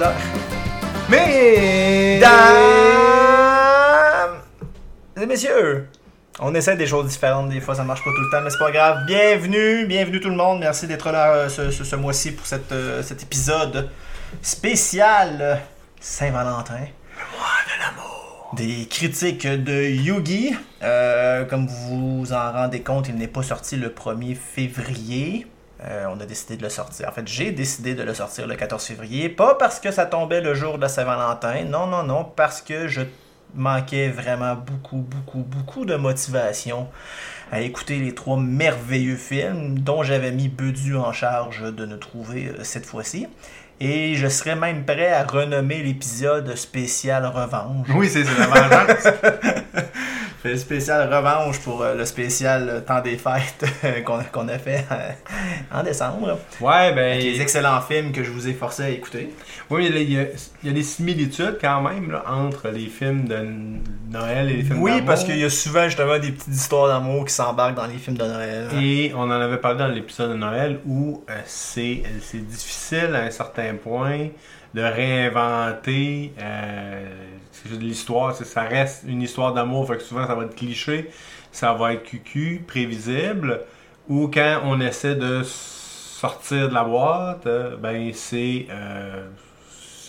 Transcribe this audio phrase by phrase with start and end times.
[0.00, 0.14] d'heure.
[1.10, 2.16] Mais.
[5.16, 5.88] Mesdames et messieurs,
[6.38, 8.58] on essaie des choses différentes, des fois ça marche pas tout le temps, mais c'est
[8.58, 9.04] pas grave.
[9.06, 10.60] Bienvenue, bienvenue tout le monde.
[10.60, 13.90] Merci d'être là euh, ce, ce- ce mois-ci pour cette, euh, cet épisode
[14.40, 15.60] spécial
[16.00, 16.86] Saint-Valentin.
[18.56, 20.56] Des critiques de Yugi.
[20.82, 25.46] Euh, comme vous vous en rendez compte, il n'est pas sorti le 1er février.
[25.84, 27.08] Euh, on a décidé de le sortir.
[27.08, 29.28] En fait, j'ai décidé de le sortir le 14 février.
[29.28, 31.64] Pas parce que ça tombait le jour de la Saint-Valentin.
[31.64, 32.24] Non, non, non.
[32.24, 33.02] Parce que je
[33.54, 36.88] manquais vraiment beaucoup, beaucoup, beaucoup de motivation
[37.50, 42.48] à écouter les trois merveilleux films dont j'avais mis Bedu en charge de nous trouver
[42.48, 43.26] euh, cette fois-ci.
[43.80, 47.88] Et je serais même prêt à renommer l'épisode spécial revanche.
[47.94, 49.08] Oui, c'est la vengeance.
[50.42, 54.58] Fait le spécial revanche pour euh, le spécial euh, temps des fêtes euh, qu'on a
[54.58, 54.86] fait
[55.70, 56.38] en décembre.
[56.60, 57.12] ouais, ben.
[57.12, 59.30] Avec les excellents films que je vous ai forcé à écouter.
[59.68, 60.24] Oui, a, il y a-
[60.62, 63.36] il y a des similitudes quand même là, entre les films de
[64.10, 67.26] Noël et les films Oui, parce qu'il y a souvent justement des petites histoires d'amour
[67.26, 68.68] qui s'embarquent dans les films de Noël.
[68.80, 73.24] Et on en avait parlé dans l'épisode de Noël où euh, c'est c'est difficile à
[73.24, 74.28] un certain point
[74.72, 77.04] de réinventer euh,
[77.52, 78.34] c'est de l'histoire.
[78.34, 81.10] Ça reste une histoire d'amour, fait que souvent ça va être cliché,
[81.52, 83.60] ça va être cucu, prévisible.
[84.08, 89.26] Ou quand on essaie de sortir de la boîte, euh, ben c'est euh,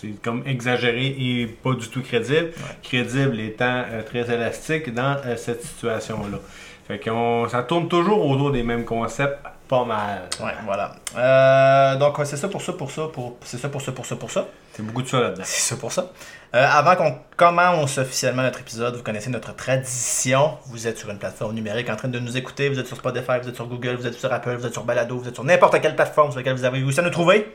[0.02, 2.50] c'est comme exagéré et pas du tout crédible.
[2.82, 6.38] Crédible étant euh, très élastique dans cette situation-là.
[6.88, 7.10] Fait que
[7.48, 10.28] ça tourne toujours autour des mêmes concepts, pas mal.
[10.42, 10.96] Ouais, voilà.
[11.16, 13.36] Euh, donc, c'est ça pour ça, pour ça, pour...
[13.44, 14.48] c'est ça pour ça, pour ça, pour ça.
[14.72, 15.44] C'est beaucoup de ça là-dedans.
[15.46, 16.10] C'est ça pour ça.
[16.54, 20.58] Euh, avant qu'on commence officiellement notre épisode, vous connaissez notre tradition.
[20.66, 22.68] Vous êtes sur une plateforme numérique en train de nous écouter.
[22.68, 24.84] Vous êtes sur Spotify, vous êtes sur Google, vous êtes sur Apple, vous êtes sur
[24.84, 27.50] Balado, vous êtes sur n'importe quelle plateforme sur laquelle vous avez réussi à nous trouver.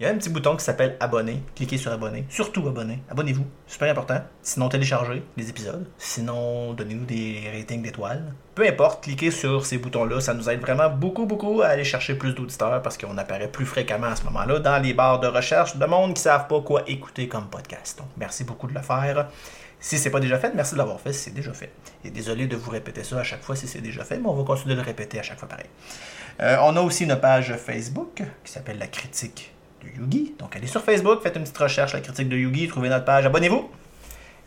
[0.00, 1.40] Il y a un petit bouton qui s'appelle abonner.
[1.54, 2.24] Cliquez sur abonner.
[2.28, 2.98] Surtout abonner.
[3.10, 3.46] Abonnez-vous.
[3.68, 4.20] Super important.
[4.42, 5.86] Sinon, téléchargez les épisodes.
[5.98, 8.34] Sinon, donnez-nous des ratings d'étoiles.
[8.56, 10.20] Peu importe, cliquez sur ces boutons-là.
[10.20, 13.66] Ça nous aide vraiment beaucoup, beaucoup à aller chercher plus d'auditeurs parce qu'on apparaît plus
[13.66, 16.60] fréquemment à ce moment-là dans les barres de recherche de monde qui ne savent pas
[16.60, 17.96] quoi écouter comme podcast.
[17.96, 19.28] Donc, merci beaucoup de le faire.
[19.78, 21.70] Si c'est pas déjà fait, merci de l'avoir fait si c'est déjà fait.
[22.04, 24.34] Et désolé de vous répéter ça à chaque fois si c'est déjà fait, mais on
[24.34, 25.66] va continuer de le répéter à chaque fois pareil.
[26.40, 29.53] Euh, on a aussi une page Facebook qui s'appelle La Critique
[29.98, 30.34] Yugi.
[30.38, 33.26] Donc allez sur Facebook, faites une petite recherche, La Critique de Yugi, trouvez notre page,
[33.26, 33.70] abonnez-vous.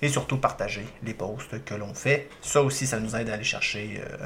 [0.01, 2.29] Et surtout partagez les posts que l'on fait.
[2.41, 4.25] Ça aussi, ça nous aide à aller chercher euh,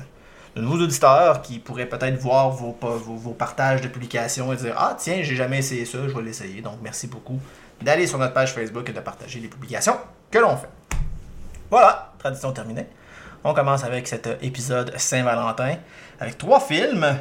[0.55, 4.75] de nouveaux auditeurs qui pourraient peut-être voir vos, vos, vos partages de publications et dire
[4.77, 6.61] Ah tiens, j'ai jamais essayé ça, je vais l'essayer.
[6.61, 7.39] Donc merci beaucoup
[7.81, 9.95] d'aller sur notre page Facebook et de partager les publications
[10.29, 10.69] que l'on fait.
[11.69, 12.85] Voilà, tradition terminée.
[13.43, 15.77] On commence avec cet euh, épisode Saint-Valentin
[16.21, 17.17] avec trois films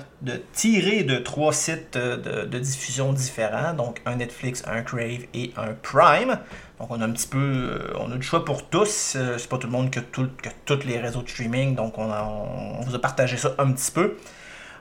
[0.52, 5.72] tirés de trois sites euh, de, diffusion différents, donc un Netflix, un Crave et un
[5.72, 6.38] Prime.
[6.78, 9.14] Donc on a un petit peu, euh, on a du choix pour tous.
[9.16, 11.96] Euh, C'est pas tout le monde que, tout, que tous les réseaux de streaming, donc
[11.96, 14.18] on, vous a partagé ça un petit peu.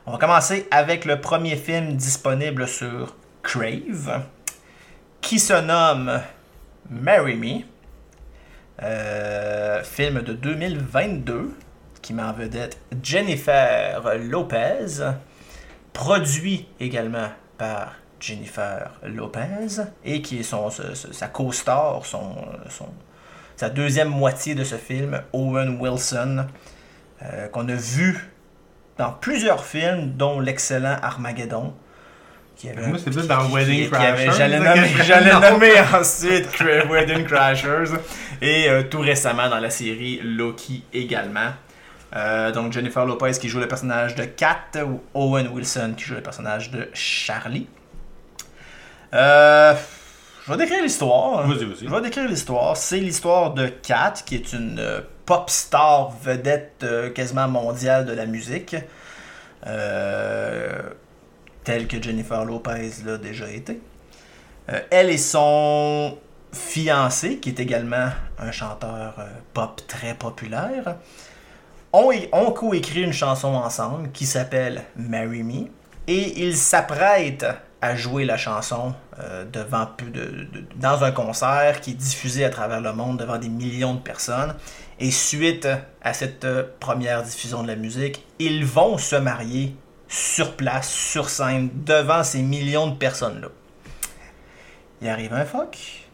[0.05, 4.23] On va commencer avec le premier film disponible sur Crave,
[5.21, 6.19] qui se nomme
[6.89, 7.61] Marry Me.
[9.83, 11.53] Film de 2022
[12.01, 14.85] qui met en vedette Jennifer Lopez,
[15.93, 22.35] produit également par Jennifer Lopez et qui est son, sa co-star, son,
[22.69, 22.89] son-
[23.55, 26.45] sa deuxième moitié de ce film, Owen Wilson,
[27.23, 28.29] euh, qu'on a vu
[28.97, 31.73] dans plusieurs films, dont l'excellent Armageddon.
[32.55, 34.59] Qui avait Moi, c'est plus dans Wedding qui Crashers, J'allais
[35.51, 36.47] nommer, ensuite
[36.89, 37.91] Wedding Crashers
[38.41, 41.51] et euh, tout récemment dans la série Loki également.
[42.15, 46.15] Euh, donc Jennifer Lopez qui joue le personnage de Kat ou Owen Wilson qui joue
[46.15, 47.67] le personnage de Charlie.
[49.13, 49.75] Euh,
[50.45, 51.47] je vais décrire l'histoire.
[51.47, 51.85] Vas-y, vas-y.
[51.87, 52.77] Je vais décrire l'histoire.
[52.77, 58.25] C'est l'histoire de Kat qui est une euh, pop star vedette quasiment mondiale de la
[58.25, 58.75] musique.
[59.67, 60.81] Euh,
[61.63, 63.79] telle que Jennifer Lopez l'a déjà été.
[64.91, 66.17] Elle et son
[66.53, 69.15] fiancé, qui est également un chanteur
[69.53, 70.95] pop très populaire,
[71.93, 75.67] ont, ont coécrit une chanson ensemble qui s'appelle Marry Me.
[76.07, 77.45] Et ils s'apprêtent
[77.81, 82.49] à jouer la chanson euh, devant plus de, dans un concert qui est diffusé à
[82.49, 84.55] travers le monde devant des millions de personnes.
[84.99, 85.67] Et suite
[86.01, 89.75] à cette euh, première diffusion de la musique, ils vont se marier
[90.07, 93.47] sur place, sur scène, devant ces millions de personnes-là.
[95.01, 96.08] Il arrive un fuck.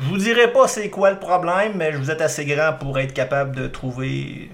[0.00, 3.12] Je vous dirai pas c'est quoi le problème, mais vous êtes assez grand pour être
[3.12, 4.50] capable de trouver.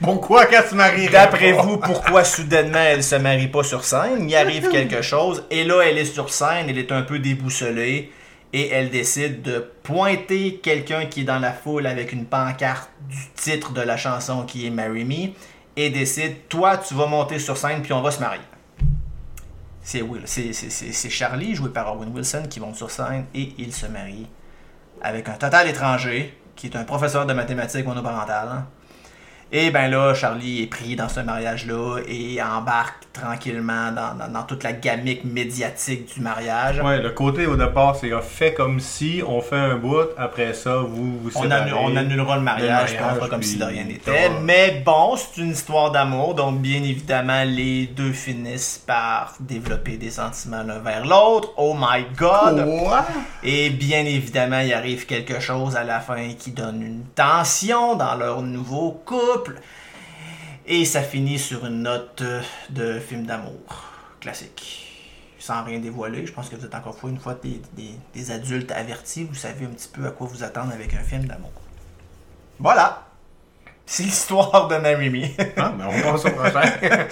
[0.00, 4.28] Pourquoi qu'elle se marie D'après vous, pourquoi soudainement elle se marie pas sur scène?
[4.28, 8.12] Il arrive quelque chose, et là elle est sur scène, elle est un peu déboussolée,
[8.52, 13.16] et elle décide de pointer quelqu'un qui est dans la foule avec une pancarte du
[13.34, 15.30] titre de la chanson qui est Marry Me,
[15.76, 18.40] et décide Toi, tu vas monter sur scène, puis on va se marier.
[19.82, 23.24] C'est Will, c'est, c'est- c'est- c'est Charlie, joué par Owen Wilson, qui monte sur scène,
[23.34, 24.26] et il se marie
[25.02, 28.64] avec un total étranger, qui est un professeur de mathématiques monoparentales.
[29.52, 34.42] Et ben là, Charlie est pris dans ce mariage-là et embarque tranquillement dans, dans- dans
[34.44, 36.80] toute la gamique médiatique du mariage.
[36.80, 40.54] Ouais, le côté au départ, c'est euh, fait comme si on fait un bout, après
[40.54, 43.64] ça, vous vous On, on annulera le mariage, mariage, puis on fera comme si de
[43.64, 44.30] rien n'était.
[44.42, 50.10] Mais bon, c'est une histoire d'amour, donc bien évidemment, les deux finissent par développer des
[50.10, 51.50] sentiments l'un vers l'autre.
[51.56, 52.64] Oh my god!
[52.84, 53.04] Quoi?
[53.42, 58.14] Et bien évidemment, il arrive quelque chose à la fin qui donne une tension dans
[58.14, 59.39] leur nouveau couple.
[60.66, 62.40] Et ça finit sur une note euh,
[62.70, 63.84] de film d'amour
[64.20, 64.86] classique.
[65.38, 68.70] Sans rien dévoiler, je pense que vous êtes encore une fois des, des- des adultes
[68.72, 69.24] avertis.
[69.24, 71.50] Vous savez un petit peu à quoi vous attendre avec un film d'amour.
[72.58, 73.06] Voilà.
[73.86, 75.34] C'est l'histoire de Marry.
[75.56, 76.60] Ah, ben on passe au prochain.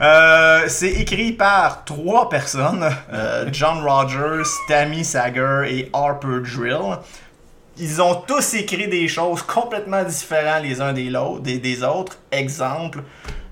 [0.00, 6.96] Euh, c'est écrit par trois personnes euh, John Rogers, Tammy Sager et Harper Drill.
[7.76, 12.18] Ils ont tous écrit des choses complètement différentes les uns des, l'autre- des, des autres.
[12.30, 13.02] Exemple,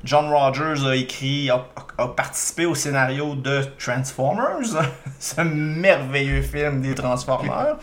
[0.04, 1.66] John Rogers a écrit, a,
[1.98, 4.58] a participé au scénario de Transformers,
[5.18, 7.76] ce merveilleux film des Transformers,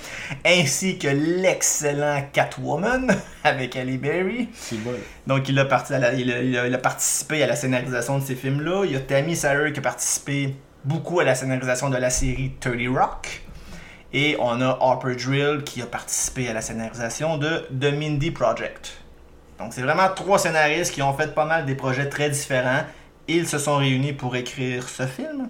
[0.46, 3.08] ainsi que l'excellent Catwoman
[3.44, 4.48] avec Halle Berry.
[4.54, 4.94] C'est bon.
[5.28, 7.56] Donc, il a, parti à la- il, a, il a- il a participé à la
[7.58, 8.84] scénarisation de ces films-là.
[8.86, 10.56] Il y a Tammy Sayer qui a participé
[10.86, 13.42] beaucoup à la scénarisation de la série 30 Rock.
[14.12, 18.98] Et on a Harper Drill qui a participé à la scénarisation de The Mindy Project.
[19.60, 22.84] Donc, c'est vraiment trois scénaristes qui ont fait pas mal des projets très différents.
[23.28, 25.50] Ils se sont réunis pour écrire ce film.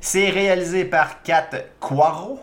[0.00, 2.40] C'est réalisé par Kat Coiro.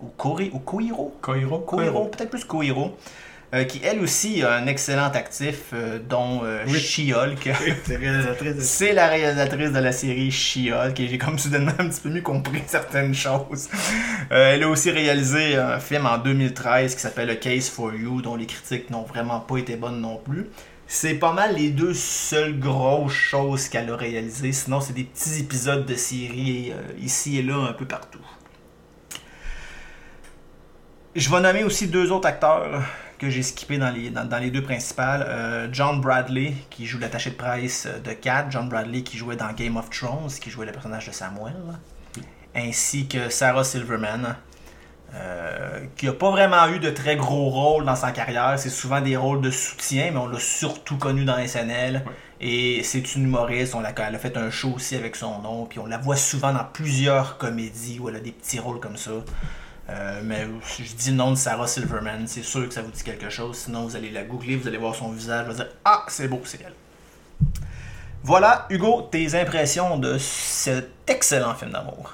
[0.00, 1.16] Ou Kori, ou Koiro.
[1.20, 1.58] Koiro?
[1.58, 2.96] Koiro, peut-être plus Koiro,
[3.54, 6.66] euh, qui elle aussi a un excellent actif, euh, dont euh.
[6.66, 7.50] She-Hulk.
[8.60, 12.20] C'est la réalisatrice de la série She-Hulk et j'ai comme soudainement un petit peu mieux
[12.20, 13.68] compris certaines choses.
[14.32, 18.20] Euh, elle a aussi réalisé un film en 2013 qui s'appelle A Case for You,
[18.20, 20.48] dont les critiques n'ont vraiment pas été bonnes non plus.
[20.86, 24.52] C'est pas mal les deux seules grosses choses qu'elle a réalisées.
[24.52, 28.24] Sinon, c'est des petits épisodes de série ici et là, un peu partout.
[31.14, 32.82] Je vais nommer aussi deux autres acteurs
[33.18, 35.24] que j'ai skippés dans les, dans, dans les deux principales.
[35.26, 38.46] Euh, John Bradley, qui joue l'attaché de presse de Cat.
[38.50, 41.54] John Bradley, qui jouait dans Game of Thrones, qui jouait le personnage de Samuel.
[42.54, 44.36] Ainsi que Sarah Silverman,
[45.14, 48.58] euh, qui n'a pas vraiment eu de très gros rôles dans sa carrière.
[48.58, 52.02] C'est souvent des rôles de soutien, mais on l'a surtout connu dans SNL.
[52.06, 52.12] Ouais.
[52.40, 53.74] Et c'est une humoriste.
[53.74, 55.66] On elle a fait un show aussi avec son nom.
[55.66, 58.96] Puis on la voit souvent dans plusieurs comédies où elle a des petits rôles comme
[58.96, 59.12] ça.
[59.90, 62.90] Euh, mais si je dis le nom de Sarah Silverman, c'est sûr que ça vous
[62.90, 63.56] dit quelque chose.
[63.56, 66.28] Sinon, vous allez la googler, vous allez voir son visage, vous allez dire Ah, c'est
[66.28, 66.74] beau, c'est elle.
[68.22, 72.12] Voilà, Hugo, tes impressions de cet excellent film d'amour.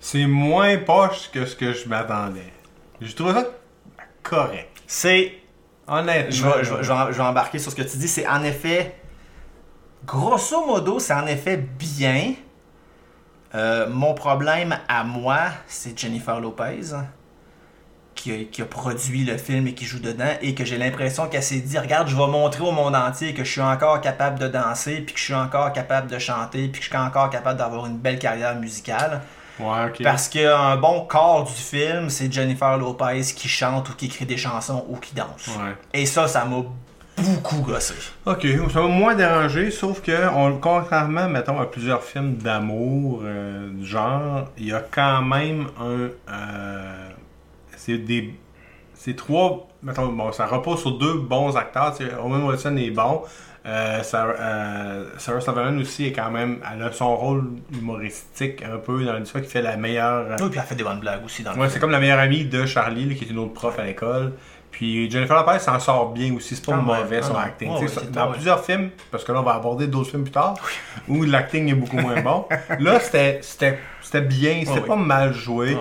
[0.00, 2.52] C'est moins poche que ce que je m'attendais.
[3.00, 3.46] Je trouve ça
[4.22, 4.82] correct.
[4.86, 5.34] C'est
[5.86, 6.30] Honnêtement.
[6.30, 8.06] Je vais, je vais- je vais- je vais embarquer sur ce que tu dis.
[8.06, 8.94] C'est en effet,
[10.06, 12.34] grosso modo, c'est en effet bien.
[13.54, 16.92] Euh, mon problème à moi, c'est Jennifer Lopez
[18.14, 21.26] qui a, qui a produit le film et qui joue dedans et que j'ai l'impression
[21.28, 24.38] qu'elle s'est dit regarde je vais montrer au monde entier que je suis encore capable
[24.38, 27.30] de danser puis que je suis encore capable de chanter puis que je suis encore
[27.30, 29.22] capable d'avoir une belle carrière musicale
[29.58, 30.02] Ouais, ok.
[30.02, 34.36] parce qu'un bon corps du film c'est Jennifer Lopez qui chante ou qui écrit des
[34.36, 35.74] chansons ou qui danse Ouais.
[35.94, 36.62] et ça, ça m'a
[37.22, 37.94] beaucoup gossé.
[38.26, 43.68] Ok, ça m'a moins dérangé, sauf que, on, contrairement, mettons, à plusieurs films d'amour euh,
[43.72, 46.08] du genre, il y a quand même un.
[46.32, 47.08] euh,
[47.76, 48.34] c'est des.
[48.94, 49.66] C'est trois.
[49.82, 51.94] Mettons, bon, ça repose sur deux bons acteurs.
[52.22, 53.22] Owen Wilson est bon.
[53.66, 56.58] Euh, Sarah, euh, Sarah Silverman aussi est quand même.
[56.70, 60.36] Elle a son rôle humoristique un peu dans l'histoire qui fait la meilleure.
[60.40, 61.72] Oui, puis elle fait des bonnes blagues aussi dans le Ouais, film.
[61.74, 64.32] c'est comme la meilleure amie de Charlie, là, qui est une autre prof à l'école.
[64.80, 67.38] Puis Jennifer Lopez s'en sort bien aussi, c'est pas mauvais son non.
[67.40, 67.70] acting.
[68.12, 70.54] Dans plusieurs films, parce que là on va aborder d'autres films plus tard,
[71.06, 72.46] où l'acting est beaucoup moins bon.
[72.78, 73.42] Là c'était
[74.22, 75.76] bien, c'était pas mal joué.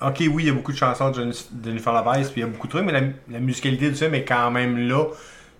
[0.00, 2.42] Ok, oui, il y a beaucoup de chansons de Jen- Jennifer Lopez, puis il y
[2.44, 5.06] a beaucoup de trucs, mais la, la musicalité du film est quand même là.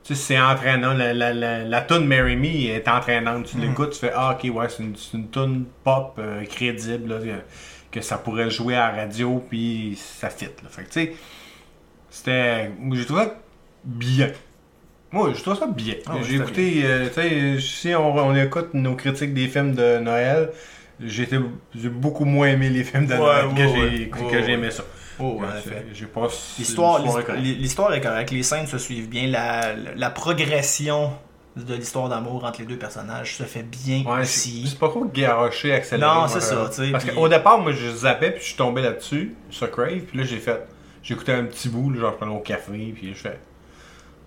[0.05, 0.93] Tu sais, c'est entraînant.
[0.95, 3.41] La, la, la, la tune Marry Me est entraînante.
[3.41, 3.45] Mm.
[3.51, 7.19] Tu l'écoutes, tu fais Ah, ok, ouais, c'est une, une tune pop euh, crédible, là,
[7.91, 10.45] que ça pourrait jouer à la radio, puis ça fit.
[10.45, 10.69] Là.
[10.71, 11.13] Fait que, tu sais,
[12.11, 12.71] c'était.
[12.93, 13.35] J'ai trouvé ça
[13.85, 14.29] bien.
[15.13, 15.95] Moi, je trouve ça bien.
[16.07, 19.99] Ah j'ai écouté, euh, tu sais, si on, on écoute nos critiques des films de
[19.99, 20.51] Noël,
[21.01, 21.27] j'ai
[21.89, 24.09] beaucoup moins aimé les films de Ouais, Noël que ouais, j'ai ouais.
[24.09, 24.53] que Ouais, j'ai ouais.
[24.53, 24.85] aimé ça.
[25.19, 25.87] Oh, en Ouais, effet.
[25.93, 26.29] J'ai pas.
[26.59, 27.03] L'histoire,
[27.37, 28.31] l'histoire est correcte.
[28.31, 31.11] les scènes se suivent bien, la, la progression
[31.57, 34.65] de l'histoire d'amour entre les deux personnages se fait bien Ouais, aussi.
[34.69, 36.09] c'est pas trop garoché, accéléré.
[36.09, 38.81] Non, c'est ça, tu sais, Parce qu'au départ, moi, je zappais, puis je suis tombé
[38.81, 40.65] là-dessus, sur Crave, puis là, j'ai fait.
[41.09, 43.39] Écouté un petit bout, là, genre, je prenais au café, puis je fais.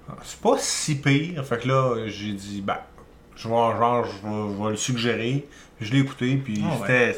[0.09, 1.45] Ah, C'est pas si pire.
[1.45, 2.77] Fait que là, j'ai dit, ben,
[3.37, 5.47] je vais, genre, je vais, je vais le suggérer.
[5.81, 7.13] Je l'ai écouté, puis Ah c'était-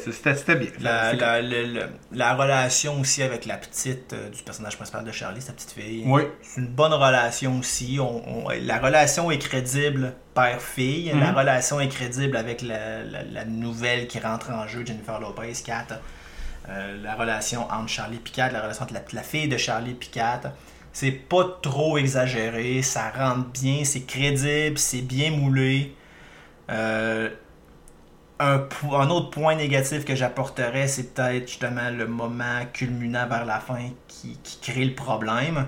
[0.56, 0.68] bien.
[0.80, 5.40] La, la, le- la relation aussi avec la petite euh, du personnage principal de Charlie,
[5.42, 6.02] sa petite fille.
[6.06, 6.22] Oui.
[6.42, 7.98] C'est une bonne relation aussi.
[8.00, 11.10] On- on- la relation est crédible père-fille.
[11.14, 11.36] La Mhm.
[11.36, 15.86] relation est crédible avec la, la- la nouvelle qui rentre en jeu, Jennifer Lopez, Kat.
[16.68, 20.40] Euh, la relation entre Charlie Kat, la relation entre la, fille de Charlie Kat.
[20.92, 25.94] C'est pas trop exagéré, ça rentre bien, c'est crédible, c'est bien moulé.
[26.70, 27.30] Euh,
[28.38, 33.90] un autre point négatif que j'apporterais, c'est peut-être justement le moment culminant vers la fin
[34.08, 35.66] qui, qui crée le problème.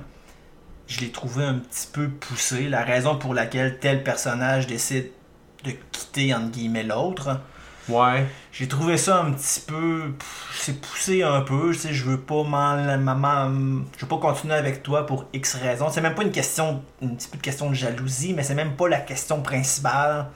[0.87, 2.69] Je l'ai trouvé un petit peu poussé.
[2.69, 5.11] La raison pour laquelle tel personnage décide
[5.65, 7.41] de quitter entre guillemets l'autre.
[7.89, 8.27] Ouais.
[8.53, 10.13] J'ai trouvé ça un petit peu.
[10.55, 11.73] C'est poussé un peu.
[11.73, 12.77] Tu sais, je veux pas m'en-
[13.97, 15.89] Je veux pas continuer avec toi pour X raisons.
[15.91, 16.83] C'est même pas une question.
[17.03, 20.27] Un petit peu de question de jalousie, mais c'est même pas la question principale.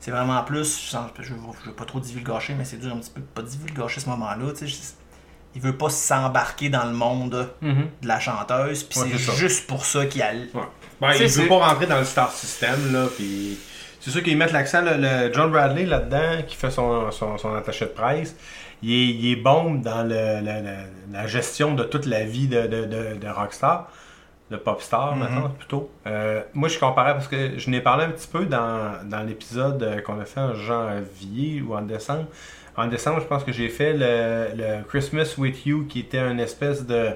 [0.00, 0.90] C'est vraiment plus.
[0.90, 0.96] Je
[1.34, 4.00] veux, je veux pas trop divulgacher, mais c'est dur un petit peu de pas divulgacher
[4.00, 4.52] ce moment-là.
[4.52, 4.76] Tu sais, je-
[5.54, 7.88] il veut pas s'embarquer dans le monde Mhm.
[8.02, 8.82] de la chanteuse.
[8.84, 10.32] Puis Ouais, c'est juste pour ça qu'il a.
[10.32, 10.46] Ouais.
[11.00, 13.58] Ben, il veut pas rentrer dans le star system, là, puis...
[14.00, 17.84] C'est sûr qu'ils mettent l'accent, le John Bradley, là-dedans, qui fait son, son, son attaché
[17.84, 18.34] de presse,
[18.82, 20.40] il est, il est bon dans le-
[21.12, 23.90] la, gestion de toute la vie de, de, de, de rockstar,
[24.50, 25.18] de popstar, Mhm.
[25.22, 25.90] maintenant, plutôt.
[26.06, 30.02] Euh, moi, je comparais, parce que je n'ai parlé un petit peu dans, dans l'épisode
[30.04, 32.24] qu'on a fait en janvier ou en décembre.
[32.76, 36.40] En décembre, je pense que j'ai fait le, le Christmas with You, qui était une
[36.40, 37.10] espèce de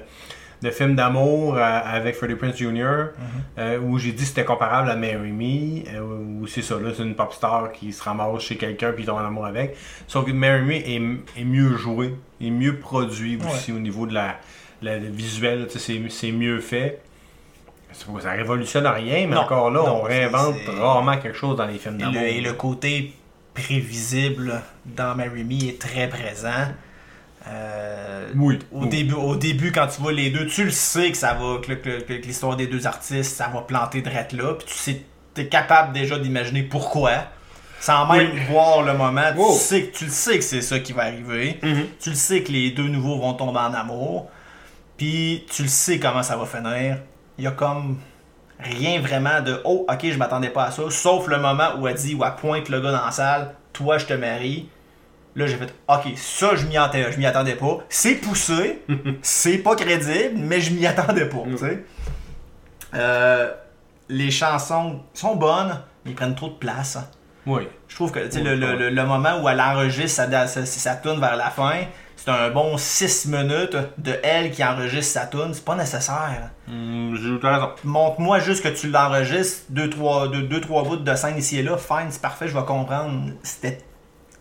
[0.61, 3.09] de film d'amour euh, avec Freddie Prinze Jr.
[3.57, 6.01] euh, où j'ai dit que c'était comparable à Marry Me, euh,
[6.41, 9.15] où c'est ça, là, c'est une pop star qui se ramasse chez quelqu'un puis tombe
[9.17, 9.75] en amour avec.
[10.07, 11.01] Sauf que Marry Me est,
[11.41, 14.37] est mieux joué, est mieux produit aussi au niveau de la,
[14.81, 17.01] la- le visuel, tu sais, c'est, mieux fait.
[18.21, 21.77] Ça révolutionne rien, mais Non, encore là, non, on réinvente rarement quelque chose dans les
[21.77, 22.21] films d'amour.
[22.21, 23.13] et le côté
[23.53, 26.73] prévisible dans Mary Me est très présent.
[27.47, 28.59] Euh, Oui.
[28.71, 28.89] Au, oui.
[28.89, 31.73] début, au début, quand tu vois les deux, tu le sais que ça va, que,
[31.73, 35.01] que- que- que l'histoire des deux artistes, ça va planter drette là, puis tu sais,
[35.37, 37.11] es capable déjà d'imaginer pourquoi,
[37.79, 39.51] sans même voir le moment, tu Wow.
[39.53, 41.85] sais que tu le sais que c'est ça qui va arriver, Mhm.
[41.99, 44.29] tu le sais que les deux nouveaux vont tomber en amour,
[44.97, 46.97] puis tu le sais comment ça va finir.
[47.37, 47.97] Il y a comme
[48.59, 51.95] rien vraiment de oh ok je m'attendais pas à ça, sauf le moment où elle
[51.95, 54.69] dit ou elle pointe le gars dans la salle, toi je te marie.
[55.35, 57.79] Là, j'ai fait, ok, ça, je m'y attendais, je m'y attendais pas.
[57.89, 58.81] C'est poussé,
[59.21, 61.83] c'est pas crédible, mais je m'y attendais pas, tu sais.
[62.93, 63.51] Euh,
[64.09, 66.97] les chansons sont bonnes, mais ils prennent trop de place.
[67.45, 67.67] Oui.
[67.87, 68.75] Je trouve que, Oui, le, le- ouais.
[68.77, 71.81] le- le moment où elle enregistre sa, sa, sa tune vers la fin,
[72.15, 76.49] c'est un bon 6 minutes de elle qui enregistre sa tune, c'est pas nécessaire.
[76.67, 77.69] Hum, j'ai raison.
[77.83, 81.63] Montre-moi juste que tu l'enregistres, deux trois, deux, deux, trois bouts de scène ici et
[81.63, 83.31] là, fine, c'est parfait, je vais comprendre.
[83.43, 83.79] C'était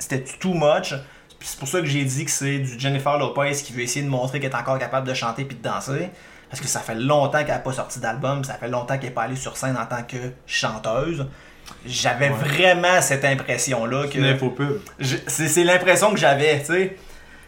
[0.09, 0.95] c'était too much.
[1.41, 4.11] C'est pour ça que j'ai dit que c'est du Jennifer Lopez qui veut essayer de
[4.11, 6.11] montrer qu'elle est encore capable de chanter puis de danser.
[6.49, 9.15] Parce que ça fait longtemps qu'elle n'a pas sorti d'album, ça fait longtemps qu'elle n'est
[9.15, 11.27] pas allée sur scène en tant que chanteuse.
[11.87, 12.35] J'avais Ouais.
[12.37, 14.19] vraiment cette impression-là que.
[15.27, 16.97] C'est l'impression que j'avais, tu sais.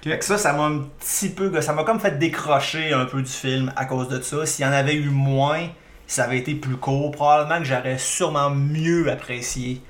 [0.05, 0.11] Ok.
[0.13, 1.61] Fait que ça, ça m'a un petit peu.
[1.61, 4.45] Ça m'a comme fait décrocher un peu du film à cause de ça.
[4.47, 5.69] S'il y en avait eu moins,
[6.07, 9.83] ça avait été plus court, probablement que j'aurais sûrement mieux apprécié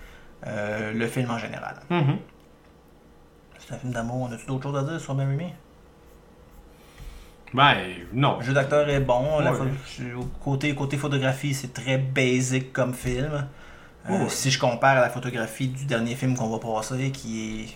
[0.46, 1.76] euh, le film en général.
[1.90, 2.18] Mhm.
[3.66, 5.44] C'est un film d'amour, on a-tu d'autres choses à dire sur Mary Me?
[7.54, 7.76] Ben,
[8.12, 8.38] non.
[8.38, 9.38] Le jeu d'acteur est bon.
[9.40, 9.46] Ouais.
[10.42, 13.32] côté, côté photographie, c'est très basic comme film.
[13.32, 13.42] Euh,
[14.08, 14.28] Ouais.
[14.28, 17.68] Si je compare à la photographie du dernier film qu'on va passer, qui est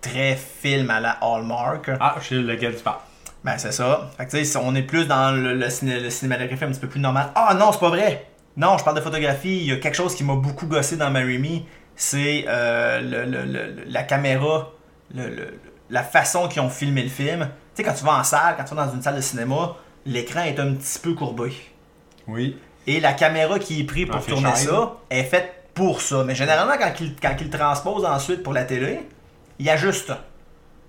[0.00, 3.00] très film à la Hallmark, Ah, je sais lequel tu parles.
[3.42, 4.08] ben c'est ça.
[4.16, 6.78] Fait que tu sais, on est plus dans le, le, ciné- le cinématographie un petit
[6.80, 7.30] peu plus normal.
[7.34, 8.26] Ah non, c'est pas vrai!
[8.56, 9.56] Non, je parle de photographie.
[9.62, 11.62] Il y a quelque chose qui m'a beaucoup gossé dans Marry Me.
[11.96, 14.70] C'est euh, le- la caméra,
[15.14, 17.48] le- le- la façon qu'ils ont filmé le film.
[17.74, 19.76] Tu sais, quand tu vas en salle, quand tu vas dans une salle de cinéma,
[20.06, 21.52] l'écran est un petit peu courbé.
[22.26, 22.56] Oui.
[22.86, 26.24] Et la caméra qui est prise pour tourner ça est faite pour ça.
[26.24, 29.00] Mais généralement, quand ils quand transposent ensuite pour la télé,
[29.58, 30.12] il y a juste.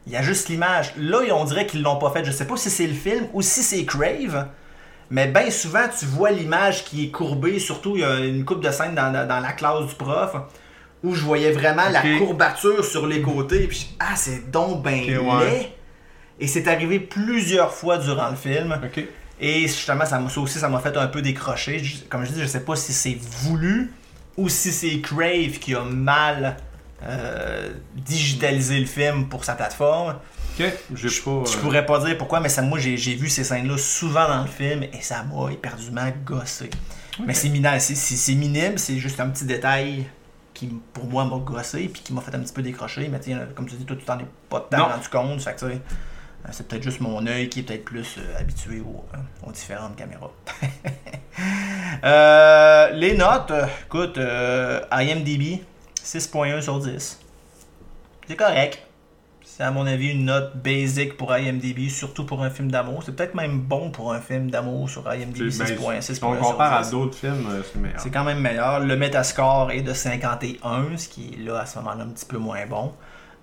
[0.06, 0.94] Il y a juste l'image.
[0.98, 2.26] Là, on dirait qu'ils l'ont pas fait.
[2.26, 4.48] Je sais pas si c'est le film ou si c'est Crave.
[5.10, 7.60] Mais bien souvent, tu vois l'image qui est courbée.
[7.60, 10.36] Surtout, il y a une coupe de scène dans- dans la classe du prof
[11.04, 13.68] où je voyais vraiment la courbature sur les côtés.
[13.68, 15.46] Puis, je- ah, c'est donc ben Ok, ouais.
[15.50, 15.70] laid.
[16.40, 18.80] Et c'est arrivé plusieurs fois durant le film.
[19.40, 21.80] Et justement, ça, m'a- ça aussi, ça m'a fait un peu décrocher.
[21.84, 23.92] Je- Comme je dis, je sais pas si c'est voulu
[24.38, 26.58] ou si c'est Crave qui a mal
[27.06, 30.16] euh, digitalisé le film pour sa plateforme.
[30.58, 30.66] Ok.
[30.96, 31.44] J'ai pas.
[31.46, 34.42] Je euh, pourrais pas dire pourquoi, mais ça, moi, j'ai vu ces scènes-là souvent dans
[34.44, 36.70] le film et ça m'a éperdument gossé.
[37.26, 37.50] Mais c'est
[37.96, 40.06] c'est minime, c'est juste un petit détail
[40.68, 43.08] qui, pour moi, m'a gossé puis qui m'a fait un petit peu décrocher.
[43.08, 45.42] Mais tiens, comme tu dis, toi, tu t'en es pas tant rendu compte.
[45.42, 45.78] Fait que, euh,
[46.52, 49.96] c'est peut-être juste mon œil qui est peut-être plus euh, habitué aux, euh, aux différentes
[49.96, 50.32] caméras.
[52.04, 53.54] Euh, les notes,
[53.86, 55.62] écoute, IMDb,
[56.04, 57.20] 6.1 sur 10.
[58.28, 58.86] C'est correct.
[59.56, 63.04] C'est à mon avis une note basic pour IMDb, surtout pour un film d'amour.
[63.06, 66.02] C'est peut-être même bon pour un film d'amour sur IMDb c'est- ben, 6.1.
[66.02, 66.90] Si 6.1 on compare à 10.
[66.90, 68.00] d'autres films, euh, c'est meilleur.
[68.00, 68.80] C'est quand même meilleur.
[68.80, 72.38] Le Metascore est de 51, ce qui est là à ce moment-là un petit peu
[72.40, 72.94] moins bon.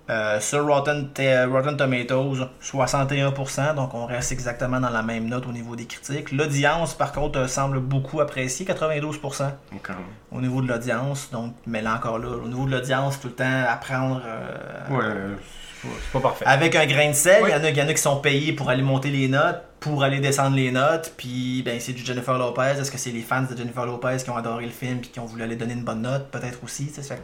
[0.09, 5.47] Euh, sur Rotten, T- Rotten Tomatoes, 61%, donc on reste exactement dans la même note
[5.47, 6.33] au niveau des critiques.
[6.33, 10.01] L'audience, par contre, euh, semble beaucoup appréciée, 92% Donc, quand même.
[10.33, 11.29] au niveau de l'audience.
[11.31, 14.89] Donc, mais là encore là, au niveau de l'audience, tout le temps à prendre euh,
[14.89, 15.35] Ouais, euh,
[15.83, 16.45] c'est pas- parfait.
[16.45, 17.41] avec un grain de sel.
[17.43, 17.49] Oui.
[17.51, 19.27] Il y en a, il y en a qui sont payés pour aller monter les
[19.27, 21.13] notes, pour aller descendre les notes.
[21.17, 22.75] Puis, ben, c'est du Jennifer Lopez.
[22.79, 25.19] Est-ce que c'est les fans de Jennifer Lopez qui ont adoré le film puis qui
[25.19, 26.27] ont voulu aller donner une bonne note?
[26.29, 26.89] Peut-être aussi.
[26.89, 27.15] ça fait-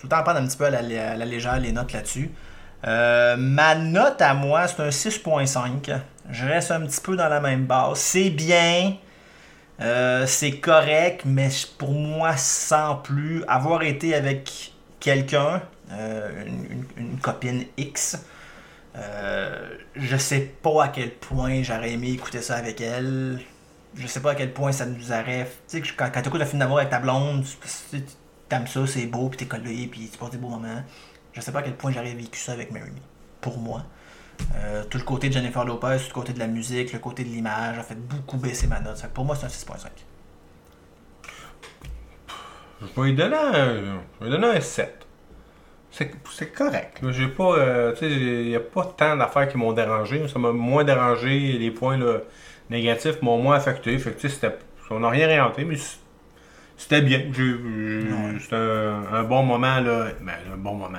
[0.00, 0.78] tout le temps prendre un petit peu à la,
[1.12, 2.30] à la légère les notes là-dessus.
[2.86, 5.90] Euh, ma note à moi, c'est un 6.5.
[6.30, 7.98] Je reste un petit peu dans la même base.
[7.98, 8.94] C'est bien.
[9.80, 13.42] euh, c'est correct, mais pour moi, sans plus.
[13.48, 15.62] Avoir été avec quelqu'un,
[15.92, 16.44] euh,
[16.96, 18.18] une, copine X,
[18.96, 23.40] euh, je sais pas à quel point j'aurais aimé écouter ça avec elle.
[23.96, 25.48] Je sais pas à quel point ça nous aurait.
[25.68, 27.44] Tu sais, quand, quand tu écoutes un film d'amour avec ta blonde,
[28.48, 30.82] t'aimes ça, c'est beau, puis t'es collé, puis tu passes des beaux moments.
[31.32, 33.00] Je sais pas à quel point j'aurais vécu ça avec Mary Me.
[33.40, 33.84] Pour moi.
[34.56, 37.24] Euh, tout le côté de Jennifer Lopez, tout le côté de la musique, le côté
[37.24, 39.00] de l'image a fait beaucoup baisser ma note.
[39.12, 39.86] Pour moi, c'est un 6.5.
[42.80, 45.03] Je vais lui donner un, je vais lui donner un 7.
[46.30, 47.00] C'est correct.
[47.10, 47.56] J'ai pas.
[47.56, 50.26] euh, il n'y a pas tant d'affaires qui m'ont dérangé.
[50.28, 51.52] Ça m'a moins dérangé.
[51.52, 52.18] Les points là,
[52.68, 53.96] négatifs m'ont moins affecté.
[53.98, 54.26] Fait que,
[54.90, 55.76] on n'a rien réinventé, mais
[56.76, 57.22] c'était bien.
[58.40, 59.80] C'était un, un bon moment.
[59.80, 60.08] Là.
[60.20, 60.98] Ben, un bon moment.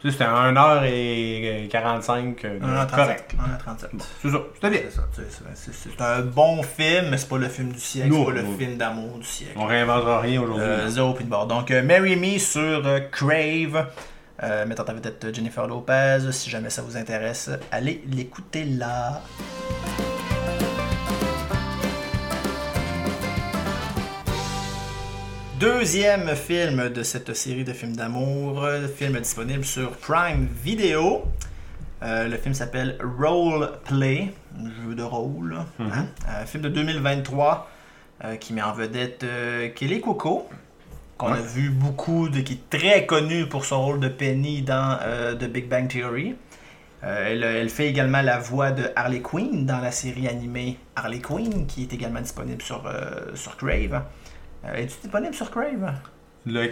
[0.00, 2.90] Tu sais, c'était 1h45 de 1h37.
[2.94, 3.34] correct.
[3.34, 3.88] 1h37.
[3.92, 4.38] Bon, c'est ça.
[4.54, 4.80] C'était bien.
[5.72, 8.76] C'est un bon film, mais c'est pas le film du siècle, c'est pas le film
[8.76, 9.54] d'amour du siècle.
[9.56, 10.64] On réinventera rien aujourd'hui.
[10.64, 11.48] Euh, zéro puis de bord.
[11.48, 13.88] Donc, euh, Marry Me sur euh, Crave,
[14.66, 16.30] mettant en vedette Jennifer Lopez.
[16.30, 19.20] Si jamais ça vous intéresse, allez l'écouter là.
[25.60, 28.64] Deuxième film de cette série de films d'amour,
[28.96, 31.24] film disponible sur Prime Video.
[32.02, 35.58] Euh, le film s'appelle Role Play, jeu de rôle.
[35.80, 36.06] hein.
[36.28, 37.68] Un film de 2023
[38.24, 40.48] euh, qui met en vedette euh, Kelly Coco,
[41.16, 44.98] qu'on a vu beaucoup, de, qui est très connu pour son rôle de Penny dans
[45.40, 46.36] The Big Bang Theory.
[47.02, 51.66] Elle, elle fait également la voix de Harley Quinn dans la série animée Harley Quinn,
[51.66, 52.84] qui est également disponible sur,
[53.34, 54.02] sur Crave.
[54.64, 55.92] Euh, Es-tu disponible sur Crave,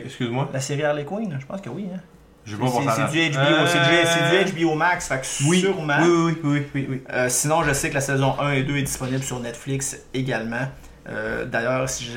[0.04, 0.48] Excuse-moi?
[0.52, 1.88] la série Harley Quinn Je pense que oui.
[1.94, 2.00] Hein?
[2.48, 5.60] C'est pas c'est du HBO, c'est du, c'est du Euh, HBO Max, fait que Oui,
[5.60, 5.96] sûrement.
[6.00, 7.02] oui, oui, oui, oui, oui.
[7.12, 10.68] Euh, sinon, je sais que la saison 1 et 2 est disponible sur Netflix également.
[11.08, 12.14] Euh, D'ailleurs, si, vous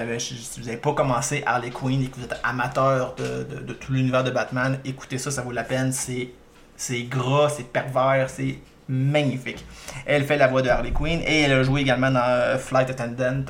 [0.65, 4.23] n'avez pas commencé Harley Quinn et que vous êtes amateur de, de- de tout l'univers
[4.23, 5.91] de Batman, écoutez ça, ça vaut la peine.
[5.91, 9.65] C'est gras, c'est pervers, c'est magnifique.
[10.05, 12.89] Elle fait la voix de Harley Quinn et elle a joué également dans euh, Flight
[12.91, 13.43] Attendant,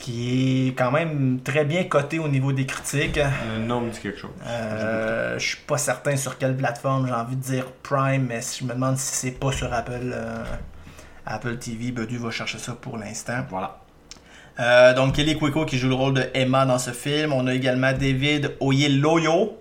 [0.00, 3.20] qui est quand même très bien coté au niveau des critiques.
[3.56, 4.30] Le nom me dit quelque chose.
[4.46, 8.64] Euh, je suis pas certain sur quelle plateforme, j'ai envie de dire Prime, mais je
[8.64, 10.42] me demande si c'est pas sur Apple, euh,
[11.26, 13.44] Apple TV, Bedu va chercher ça pour l'instant.
[13.50, 13.78] Voilà.
[14.58, 17.32] Euh, donc Kelly Cuoco qui joue le rôle de Emma dans ce film.
[17.32, 19.58] On a également David Oyeloyo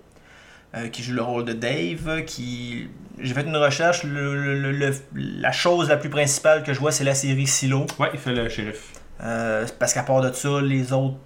[0.76, 2.24] euh, qui joue le rôle de Dave.
[2.26, 4.04] Qui j'ai fait une recherche.
[4.04, 7.86] le- le- le- la chose la plus principale que je vois, c'est la série Silo.
[8.00, 8.94] Ouais, il fait le shérif.
[9.22, 11.18] Euh, parce qu'à part de ça, les autres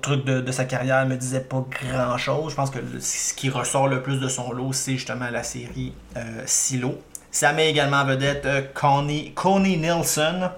[0.00, 2.50] trucs de, sa carrière me disaient pas grand chose.
[2.50, 5.92] Je pense que ce qui ressort le plus de son lot, c'est justement la série
[6.16, 6.98] euh, Silo.
[7.30, 10.50] Ça met également en vedette euh, Connie, Connie Nielsen,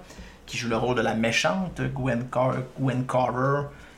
[0.46, 2.56] qui joue le rôle de la méchante Gwen, Car-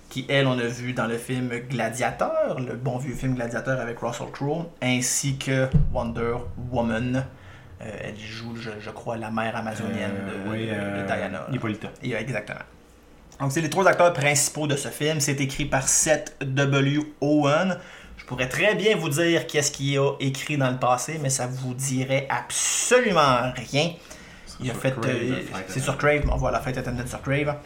[0.09, 3.99] qui elle on a vu dans le film Gladiator, le bon vieux film Gladiator avec
[3.99, 6.35] Russell Crowe, ainsi que Wonder
[6.71, 7.25] Woman.
[7.83, 11.07] Euh, elle joue, je, je crois, la mère amazonienne Euh, de, oui, de- de euh,
[11.07, 11.47] Diana.
[11.53, 11.89] Hippolyta.
[12.03, 12.61] Et, Exactement.
[13.39, 15.21] Donc, c'est les trois acteurs principaux de ce film.
[15.21, 17.01] C'est écrit par Seth W.
[17.21, 17.79] Owen.
[18.17, 21.47] Je pourrais très bien vous dire qu'est-ce qu'il a écrit dans le passé, mais ça
[21.47, 23.91] vous dirait absolument rien.
[24.59, 24.95] Il a fait.
[25.05, 27.57] Euh, c'est sur Crave, on voit la fête internet sur Crave.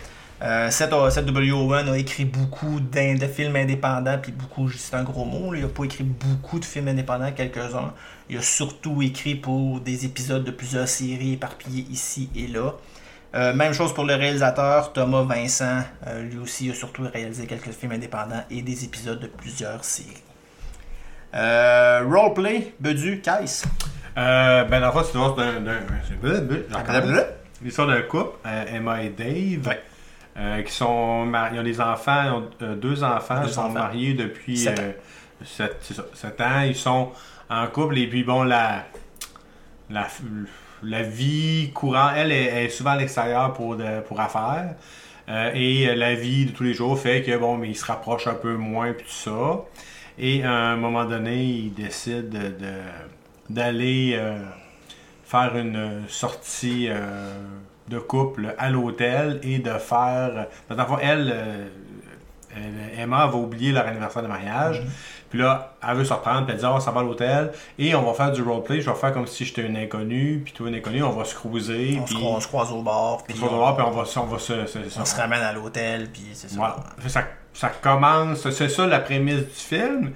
[0.43, 1.53] Euh, Seth, W.
[1.53, 5.59] Owen a écrit beaucoup de films indépendants, puis beaucoup, c'est un gros mot, là.
[5.59, 7.93] il n'a pas écrit beaucoup de films indépendants, quelques-uns.
[8.31, 12.73] Il a surtout écrit pour des épisodes de plusieurs séries éparpillées ici et là.
[13.35, 15.83] Euh, même chose pour le réalisateur Thomas Vincent.
[16.07, 20.23] Euh, lui aussi a surtout réalisé quelques films indépendants et des épisodes de plusieurs séries.
[21.35, 23.63] Euh, roleplay, Bedu, Kais.
[24.17, 25.17] Ben, dans le fond, c'est
[27.63, 28.03] l'histoire d'un.
[28.03, 28.37] couple,
[28.73, 29.77] Emma et Dave,
[30.41, 31.57] euh, qui sont mariés.
[31.57, 33.73] Ils ont des enfants, ils ont euh, deux enfants, ils sont enfants.
[33.75, 34.83] mariés depuis Sept ans.
[34.83, 34.93] euh,
[36.15, 36.61] sept, ans.
[36.67, 37.11] Ils sont
[37.49, 38.85] en couple et puis bon, la.
[39.91, 40.07] La,
[40.85, 44.77] la vie courante, elle est, elle est souvent à l'extérieur pour, de- pour affaires.
[45.55, 48.35] Et la vie de tous les jours fait que bon, mais ils se rapprochent un
[48.35, 49.63] peu moins puis tout ça.
[50.19, 52.83] Et à un moment donné, ils décident de- de-
[53.49, 54.17] d'aller
[55.25, 56.89] faire une sortie
[57.91, 60.47] de couple à l'hôtel et de faire.
[60.71, 61.67] Dans le fond, elle, euh,
[62.57, 64.83] elle- Emma va oublier leur anniversaire de mariage.
[65.29, 67.53] Puis là, elle veut se reprendre, puis elle dit Ah, ça va à l'hôtel.
[67.79, 68.81] Et on va faire du roleplay.
[68.81, 70.41] Je vais faire comme si j'étais une inconnue.
[70.45, 71.99] Puis toi, une inconnue, on va se cruiser.
[72.03, 73.91] On se, puis croise, on se croise au bar, puis on on, voir, puis on
[73.93, 74.67] va, se- on va se.
[74.67, 76.57] se- se- on se ramène à l'hôtel, puis c'est ça.
[76.57, 76.77] voilà.
[77.07, 77.23] Ça,
[77.53, 80.11] ça commence, c'est ça la prémisse du film.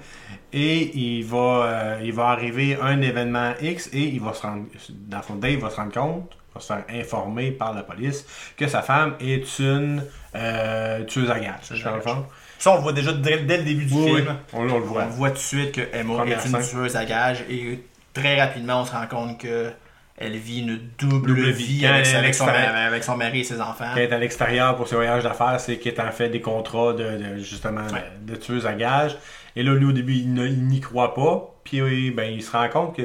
[0.51, 4.63] Et il va, euh, il va arriver un événement X et il va se rendre,
[4.89, 8.25] dans son Dave va se rendre compte, va se faire informer par la police
[8.57, 10.03] que sa femme est une
[10.35, 11.83] euh, tueuse à gages.
[11.83, 12.25] Dans le fond.
[12.57, 14.35] Ça, on le voit déjà dès, dès le début du Oui, oui, film.
[14.53, 15.05] on, on le On voit.
[15.05, 16.79] voit tout de suite que Emma Première est une scène.
[16.81, 19.71] tueuse à gages et très rapidement, on se rend compte que
[20.17, 21.85] elle vit une double, Double vie, vie.
[21.85, 23.83] avec, son, mari- avec son mari et ses enfants.
[23.97, 26.93] Elle est à l'extérieur pour ses voyages d'affaires, c'est qu'elle est en fait des contrats
[26.93, 28.03] de, de- justement de- Ouais.
[28.21, 29.17] de, tueuse à gages.
[29.57, 31.53] Et là, lui, au début, il n'y croit pas.
[31.65, 33.01] Puis oui, ben, il se rend compte que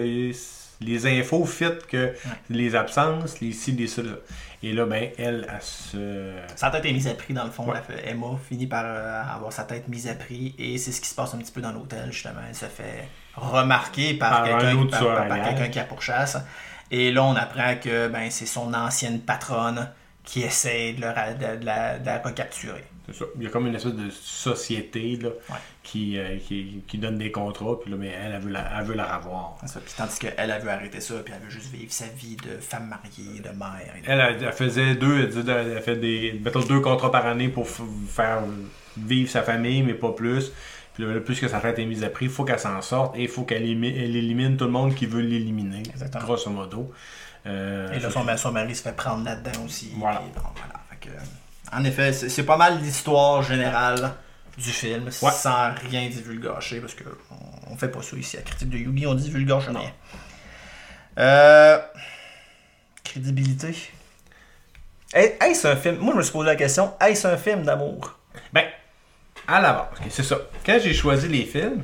[0.80, 2.14] les infos fit que
[2.48, 4.02] les absences, les ci, les ça.
[4.62, 6.32] Et là, ben, elle, elle se.
[6.56, 7.66] Sa tête est mise à prix dans le fond.
[7.66, 7.78] Ouais.
[8.04, 11.14] Emma finit par euh, avoir sa tête mise à prix et c'est ce qui se
[11.14, 12.40] passe un petit peu dans l'hôtel justement.
[12.48, 16.36] Elle se fait remarquer par, Par un quelqu'un par, par- quelqu'un qui a pour chasse.
[16.90, 19.88] Et là, on apprend que ben, c'est son ancienne patronne
[20.24, 21.32] qui essaie de, la,
[21.98, 22.84] de la recapturer.
[23.06, 23.24] c'est ça.
[23.36, 25.56] Il y a comme une espèce de société là, Ouais.
[25.90, 27.78] Qui, euh, qui, qui donne des contrats.
[27.80, 29.56] Puis là, mais elle, elle veut la, elle veut la revoir.
[29.66, 29.80] Ça.
[29.80, 32.58] Puis tandis qu'elle, elle veut arrêter ça, puis elle veut juste vivre sa vie de
[32.60, 33.80] femme mariée, de mère.
[33.96, 34.00] et
[34.38, 38.42] de- Elle, faisait deux, elle, fait des, mettons, deux contrats par année pour faire
[38.96, 40.52] vivre sa famille, mais pas plus.
[40.94, 43.16] Puis là, plus que sa tête est mise à prix, il faut qu'elle s'en sorte
[43.16, 46.24] et il faut qu'elle élimine tout le monde qui veut l'éliminer, Exactement.
[46.24, 46.92] grosso modo.
[47.46, 49.92] Euh, Et là, son, son mari se fait prendre là-dedans aussi.
[49.96, 50.18] Voilà.
[50.18, 50.74] puis bon, voilà.
[50.90, 54.12] Fait que, en effet, c'est pas mal l'histoire générale
[54.58, 55.30] du film, Ouais.
[55.30, 59.06] sans rien divulgacher, parce que on, on fait pas ça ici à Critique de Yugi,
[59.06, 59.92] on divulgage rien.
[61.18, 61.78] Euh,
[63.04, 63.74] crédibilité.
[65.12, 68.16] Est- Est-ce un film Moi, je me suis posé la question est-ce un film d'amour
[68.52, 68.64] Ben,
[69.48, 70.36] à la base, ok, c'est ça.
[70.64, 71.82] Quand j'ai choisi les films,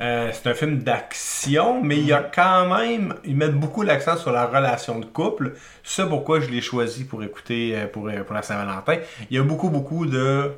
[0.00, 4.16] euh, c'est un film d'action, mais il y a quand même, ils mettent beaucoup l'accent
[4.16, 5.54] sur la relation de couple.
[5.84, 8.96] C'est pourquoi je l'ai choisi pour écouter euh, pour, pour la Saint-Valentin.
[9.30, 10.52] Il y a beaucoup, beaucoup de.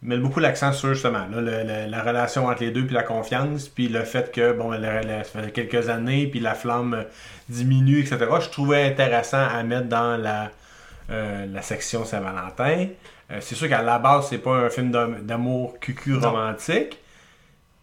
[0.00, 3.02] Mettent beaucoup l'accent sur justement là, le- le- la relation entre les deux, puis la
[3.02, 7.04] confiance, puis le fait que, bon, la- la- ça fait quelques années, puis la flamme
[7.48, 8.18] diminue, etc.
[8.40, 10.50] Je trouvais intéressant à mettre dans la,
[11.10, 12.86] euh, la section Saint-Valentin.
[13.32, 16.98] Euh, c'est sûr qu'à la base, c'est pas un film d'am- d'amour cucu romantique.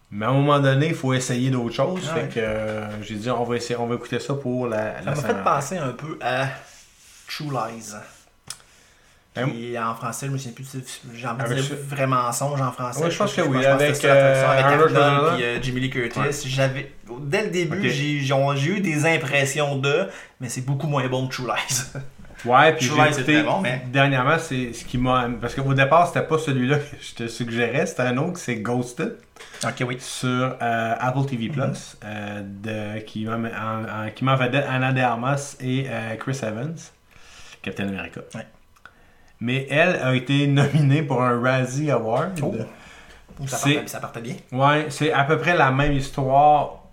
[0.09, 2.09] Mais à un moment donné, il faut essayer d'autres choses.
[2.13, 2.21] Ouais.
[2.21, 5.09] Fait que euh, j'ai dit, on va, essayer, on va écouter ça pour la, Ça
[5.09, 6.47] m'a fait penser un peu à
[7.27, 7.93] True Lies.
[9.35, 10.77] Ben, Qui, en français, je me souviens plus,
[11.13, 13.03] j'ai envie de dire ce- vrai mensonge en français.
[13.03, 16.47] Ouais, je pense que oui, avec, avec Jamie Lee Curtis.
[16.49, 20.07] J'avais, dès le début, j'ai, eu des impressions de,
[20.39, 21.83] mais c'est beaucoup moins bon que True Lies.
[22.43, 25.27] Ouais, puis j'ai écouté bon, mais- dernièrement, c'est ce qui m'a.
[25.41, 29.17] Parce qu'au départ, c'était pas celui-là que je te suggérais, c'était un autre, c'est Ghosted.
[29.63, 29.97] ok, oui.
[29.99, 34.93] sur euh, Apple TV Plus, euh, de, qui m'a en, en- qui m'a vedette Anna
[34.93, 36.75] de Armas et euh, Chris Evans,
[37.63, 38.21] Captain America.
[38.35, 38.45] Ouais.
[39.39, 42.39] Mais elle a été nominée pour un Razzie Award.
[42.41, 42.55] Oh.
[43.47, 44.35] Ça partait, ça partait bien.
[44.51, 46.84] Ouais, c'est à peu près la même histoire.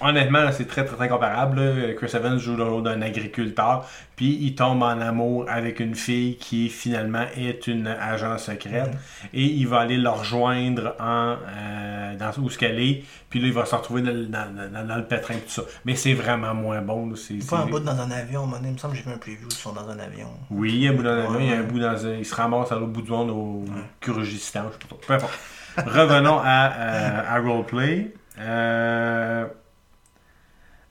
[0.00, 1.60] Honnêtement, c'est très, très incomparable.
[1.60, 1.92] là.
[1.94, 6.36] Chris Evans joue le rôle d'un agriculteur, puis il tombe en amour avec une fille
[6.36, 8.90] qui finalement est une agent secrète,
[9.32, 13.46] et il va aller la rejoindre en, euh, dans où ce qu'elle est, puis là,
[13.48, 15.62] il va se retrouver dans, dans- dans- dans le pétrin, tout ça.
[15.84, 17.08] Mais c'est vraiment moins bon.
[17.10, 17.16] là.
[17.16, 19.18] C'est, Pas un bout dans un avion, mon il me semble que j'ai vu un
[19.18, 20.28] preview, ils sont dans un avion.
[20.50, 21.66] Oui, il y a un bout dans un avion, Ouais, il y a un ouais.
[21.66, 22.12] bout dans un...
[22.14, 23.64] Il se ramasse à l'autre bout du monde au
[24.00, 25.00] Kyrgyzstan, je sais pas trop.
[25.06, 25.38] Peu importe.
[25.76, 28.12] Revenons à, euh, à Roleplay.
[28.38, 29.46] Euh...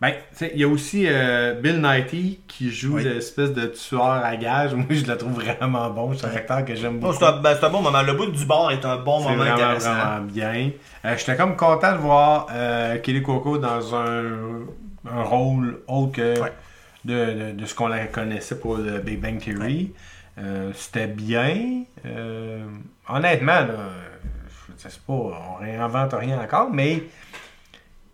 [0.02, 3.04] Ben, tu sais, il y a aussi euh, Bill Nighy qui joue Oui.
[3.04, 4.74] l'espèce de tueur à gages.
[4.76, 6.14] Moi, je le trouve vraiment bon.
[6.18, 7.18] C'est un acteur que j'aime Oh, beaucoup.
[7.20, 8.02] c'est un, ben, c'est un bon moment.
[8.02, 9.94] Le bout du bar est un bon moment vraiment, intéressant.
[9.94, 10.72] vraiment bien.
[11.04, 14.24] Euh, J'étais comme content de voir euh, Kelly Coco dans un,
[15.12, 16.54] un rôle autre que Ouais.
[17.04, 19.92] de, de- de ce qu'on la connaissait pour le Big Bang Theory.
[20.74, 21.84] C'était bien.
[23.10, 23.90] Honnêtement, là,
[24.82, 27.04] je sais pas, on réinvente rien encore, mais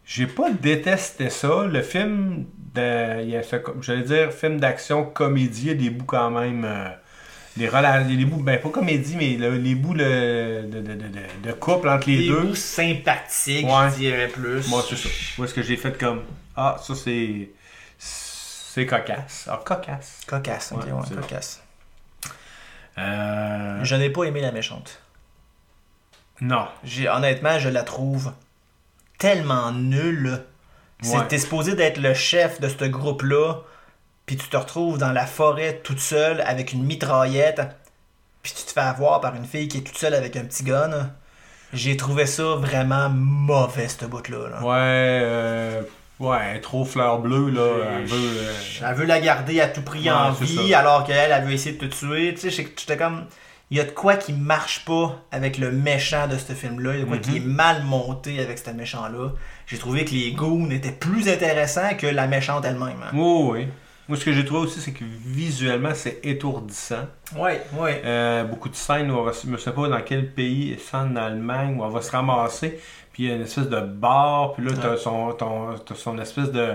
[0.05, 1.65] j'ai pas détesté ça.
[1.65, 3.41] Le film, de, il a
[3.81, 6.63] j'allais dire film d'action comédie, il y a des bouts quand même.
[6.65, 6.89] euh,
[7.57, 7.69] les,
[8.15, 11.07] les bouts, ben pas comédie, mais le- les bouts le- de, de, de,
[11.43, 12.41] de- couple entre les deux.
[12.41, 13.89] bouts sympathiques, Ouais.
[13.91, 14.67] je dirais plus.
[14.67, 15.07] Moi, c'est ça.
[15.37, 16.23] Moi, ce que j'ai fait comme
[16.55, 17.49] Ah, ça c'est.
[17.97, 19.47] C'est cocasse.
[19.49, 20.19] Ah, cocasse.
[20.27, 21.61] Cocasse, ok, Ouais, cocasse.
[22.97, 25.01] Euh, Je n'ai pas aimé la méchante.
[26.41, 26.67] Non.
[26.83, 28.33] J'ai, honnêtement, je la trouve
[29.17, 29.71] tellement.
[31.01, 31.27] C'est- Ouais.
[31.27, 33.55] T'es supposé d'être le chef de ce groupe-là,
[34.25, 37.61] puis tu te retrouves dans la forêt toute seule avec une mitraillette,
[38.41, 40.63] puis tu te fais avoir par une fille qui est toute seule avec un petit
[40.63, 41.09] gun.
[41.73, 44.49] J'ai trouvé ça vraiment mauvais, ce bout-là.
[44.49, 44.61] là.
[44.63, 45.81] Ouais, euh,
[46.19, 47.97] ouais, trop fleur bleue, là.
[47.97, 48.15] Elle veut.
[48.39, 48.53] euh,
[48.87, 51.75] Elle veut la garder à tout prix Ouais, en vie, alors qu'elle, elle veut essayer
[51.75, 52.33] de te tuer.
[52.33, 53.25] Tu sais, j'étais comme.
[53.71, 56.93] Il y a de quoi qui marche pas avec le méchant de ce film-là.
[56.93, 57.21] Il y a de quoi Mhm.
[57.23, 59.31] qui est mal monté avec ce méchant-là.
[59.65, 63.01] J'ai trouvé que les goons étaient plus intéressants que la méchante elle-même.
[63.03, 63.09] hein.
[63.13, 63.67] Oui, oui.
[64.07, 67.07] Moi, ce que j'ai trouvé aussi, c'est que visuellement, c'est étourdissant.
[67.35, 68.03] Ouais, ouais.
[68.05, 70.77] Euh, beaucoup de scènes où on va, se- je ne sais pas dans quel pays,
[70.79, 72.79] c'est en Allemagne, où on va se ramasser,
[73.11, 74.97] puis il y a une espèce de bar, puis là, tu as Ouais.
[75.95, 76.73] son, espèce de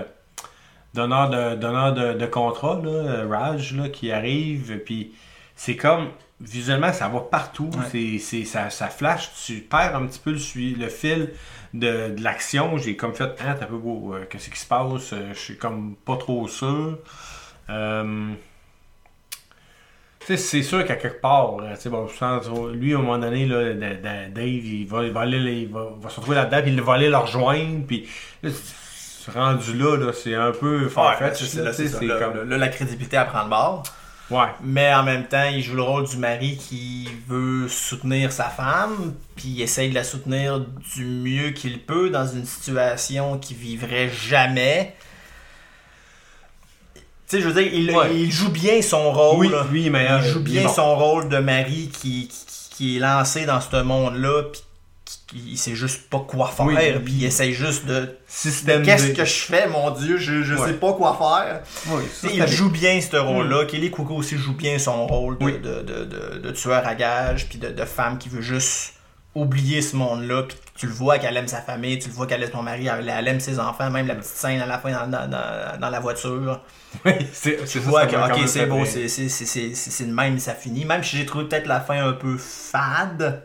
[0.93, 5.13] donneur de, donneur de, de contrat, là, euh, Raj, là, qui arrive, puis
[5.55, 6.09] c'est comme,
[6.41, 7.85] visuellement, ça va partout, Ouais.
[7.91, 11.29] c'est, c'est- ça, ça flash, tu perds un petit peu le, le fil
[11.73, 15.13] de, de l'action, j'ai comme fait, hein, t'as peu beau, euh, qu'est-ce qui se passe,
[15.13, 16.97] Euh, je suis comme pas trop sûr.
[17.69, 18.33] Euh,
[20.23, 22.07] c'est sûr qu'à quelque part, euh, tu sais, bon,
[22.73, 25.67] lui, à un moment donné, là, da- da- Dave, il va, il va aller, il
[25.69, 28.07] va, va se retrouver là-dedans, puis il va aller le rejoindre, puis
[28.43, 28.49] là,
[29.33, 31.43] rendu là, là, c'est un peu Ouais, farfetch.
[31.43, 31.61] c'est-
[32.05, 33.83] là, comme- la crédibilité à prendre bord.
[34.31, 34.47] Ouais.
[34.63, 39.13] Mais en même temps, il joue le rôle du mari qui veut soutenir sa femme,
[39.35, 40.61] puis il essaye de la soutenir
[40.95, 44.95] du mieux qu'il peut dans une situation qu'il vivrait jamais.
[46.95, 48.15] Tu sais, je veux dire, il, Ouais.
[48.15, 49.47] il joue bien son rôle.
[49.47, 50.73] Oui, lui, il il joue bien bon.
[50.73, 54.61] son rôle de mari qui, qui, qui est lancé dans ce monde-là, puis
[55.33, 56.75] il sait juste pas quoi faire, Oui.
[57.03, 58.17] puis il essaye juste de.
[58.27, 60.67] Système Qu'est-ce que je fais, mon Dieu, je, je Ouais.
[60.67, 61.61] sais pas quoi faire.
[61.87, 63.65] Oui, ça, il joue bien ce rôle-là.
[63.65, 67.69] Kelly Cuoco aussi joue bien son rôle de, de, de, tueur à gages, puis de,
[67.69, 68.93] de femme qui veut juste
[69.35, 70.43] oublier ce monde-là.
[70.43, 72.87] Puis tu le vois qu'elle aime sa famille, tu le vois qu'elle aime son mari,
[72.87, 75.79] elle, elle aime ses enfants, même la petite scène à la fin dans, dans, dans-
[75.79, 76.61] dans la voiture.
[77.05, 80.83] Oui, c'est Tu vois ça que, ok, c'est beau, c'est de même, ça finit.
[80.83, 83.41] Même si j'ai trouvé peut-être la fin un peu fade,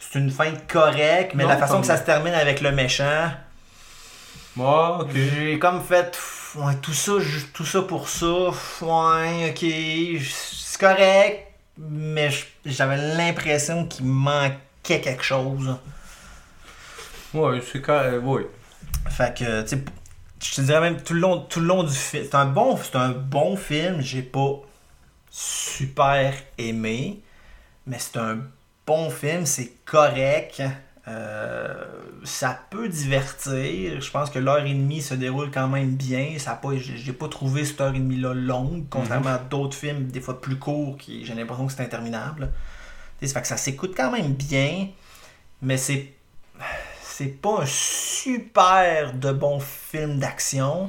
[0.00, 3.30] c'est une fin correcte, mais Non, la façon que ça se termine avec le méchant.
[4.56, 4.64] Ouais,
[5.00, 5.10] ok.
[5.14, 6.18] J'ai comme fait
[6.56, 7.12] ouais, tout ça
[7.54, 8.26] tout ça pour ça
[8.82, 9.64] ouais ok
[10.22, 11.46] c'est correct
[11.78, 12.30] mais
[12.66, 15.76] j'avais l'impression qu'il manquait quelque chose
[17.32, 18.42] Ouais, c'est quand euh, oui.
[19.08, 19.84] fait que tu sais
[20.42, 22.76] je te dirais même tout le long tout le long du film c'est un bon
[22.76, 24.60] c'est un bon film j'ai pas
[25.30, 27.20] super aimé
[27.86, 28.40] mais c'est un
[29.10, 30.62] film c'est correct
[31.08, 31.84] Euh,
[32.24, 34.00] ça peut divertir.
[34.00, 36.38] Je pense que l'heure et demie se déroule quand même bien.
[36.38, 40.08] Ça pas, j'ai pas trouvé cette heure et demie là longue, contrairement à d'autres films
[40.08, 42.52] des fois plus courts qui j'ai l'impression que c'est interminable.
[43.22, 44.88] Ça fait que ça s'écoute quand même bien,
[45.62, 46.12] mais c'est
[47.02, 50.88] c'est pas un super de bon film d'action.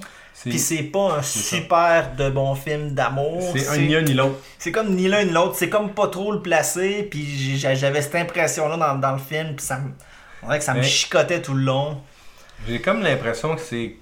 [0.49, 1.39] Puis C'est pas un ça.
[1.39, 3.53] super de bon film d'amour.
[3.55, 4.39] c'est un ni un ni l'autre.
[4.57, 8.15] C'est comme ni l'un ni l'autre, c'est comme pas trop le placer, puis j'avais cette
[8.15, 9.91] impression-là dans, dans le film, puis ça me,
[10.41, 12.01] on dirait que ça me Mais- chicotait tout le long.
[12.67, 13.95] J'ai comme l'impression que c'est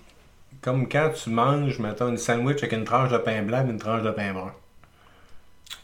[0.62, 3.78] comme quand tu manges, mettons, une sandwich avec une tranche de pain blanc et une
[3.80, 4.54] tranche de pain brun.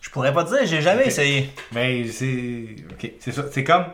[0.02, 1.50] Je pourrais pas te dire, j'ai jamais essayé.
[1.74, 2.76] Mais c'est.
[2.92, 3.44] Ok, c'est ça.
[3.52, 3.86] C'est comme.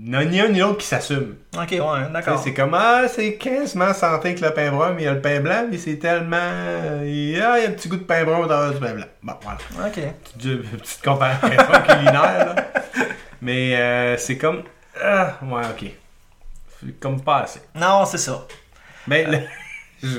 [0.00, 1.36] Il n'y a ni un ni l'autre qui s'assume.
[1.56, 1.78] Ok, ouais,
[2.12, 2.38] d'accord.
[2.42, 5.20] C'est comme, ah, c'est quasiment santé que le pain brun, mais il y a le
[5.20, 7.00] pain blanc, mais c'est tellement.
[7.02, 9.06] Il y a un petit goût de pain brun dans du pain blanc.
[9.22, 9.58] Bon, voilà.
[9.88, 10.00] Ok.
[10.38, 12.12] Petite, petite comparaison culinaire,
[12.54, 12.54] là.
[13.42, 14.62] Mais euh, c'est comme.
[15.02, 15.90] Ah, ouais, ok.
[16.80, 17.60] C'est Comme pas assez.
[17.74, 18.46] Non, c'est ça.
[19.06, 19.40] Mais le-
[20.02, 20.18] je-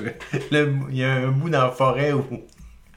[0.51, 2.25] le- il y a un bout dans la forêt où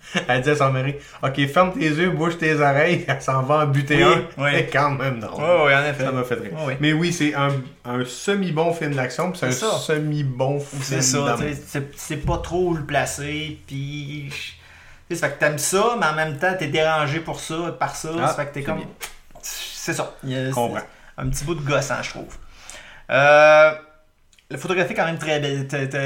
[0.28, 3.64] elle dit à son mari Ok, ferme tes yeux, bouge tes oreilles, elle s'en va
[3.64, 4.16] en buter Oui, un.
[4.42, 4.50] oui.
[4.52, 5.28] Mais quand même, non.
[5.38, 6.04] Oui, oui, en effet.
[6.04, 6.52] Ça m'a fait rire.
[6.66, 6.74] Oui.
[6.80, 7.48] Mais oui, c'est un,
[7.84, 11.38] un semi-bon film d'action, puis c'est un semi-bon film C'est ça, d'amour.
[11.38, 14.32] tu sais, c'est- pas trop le placer, puis.
[15.10, 18.08] Ça fait que t'aimes ça, mais en même temps, t'es dérangé pour ça, par ça.
[18.18, 18.80] Ah, ça fait que t'es comme.
[19.42, 20.14] C'est ça.
[20.24, 22.34] A- Un petit bout de gossant, je trouve.
[23.10, 23.72] Euh,
[24.52, 25.40] la photographie, quand même, très,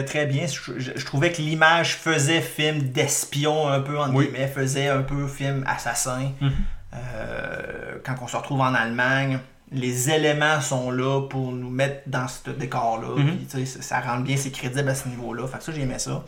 [0.05, 0.47] très, bien.
[0.47, 4.27] Je, je- je trouvais que l'image faisait film d'espion, un peu, entre Oui.
[4.27, 6.31] guillemets, faisait un peu film assassin.
[6.41, 6.53] Mhm.
[6.95, 9.39] Euh, quand on se retrouve en Allemagne,
[9.73, 13.21] les éléments sont là pour nous mettre dans ce décor-là.
[13.23, 13.39] Mhm.
[13.81, 15.47] Ça rend bien, c'est crédible à ce niveau-là.
[15.49, 16.25] Fait que ça, j'aimais ça.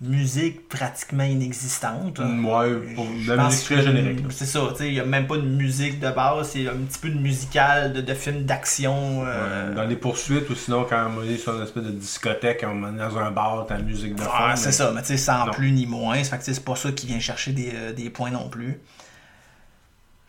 [0.00, 2.18] Musique pratiquement inexistante.
[2.18, 4.18] Ouais, pour Je la musique très que- générique.
[4.30, 6.74] C'est ça, tu sais, il n'y a même pas de musique de base, c'est un
[6.74, 9.24] petit peu de musical, de, de film d'action.
[9.24, 12.66] euh, Ouais, Dans les poursuites ou sinon quand on est sur une espèce de discothèque,
[12.68, 14.30] on est dans un bar, t'as la musique de fond.
[14.34, 15.52] ah, mais- c'est ça, mais tu sais, sans Non.
[15.52, 16.22] plus ni moins.
[16.24, 18.30] Ça fait que tu sais, c'est pas ça qui vient chercher des, euh, des points
[18.30, 18.80] non plus.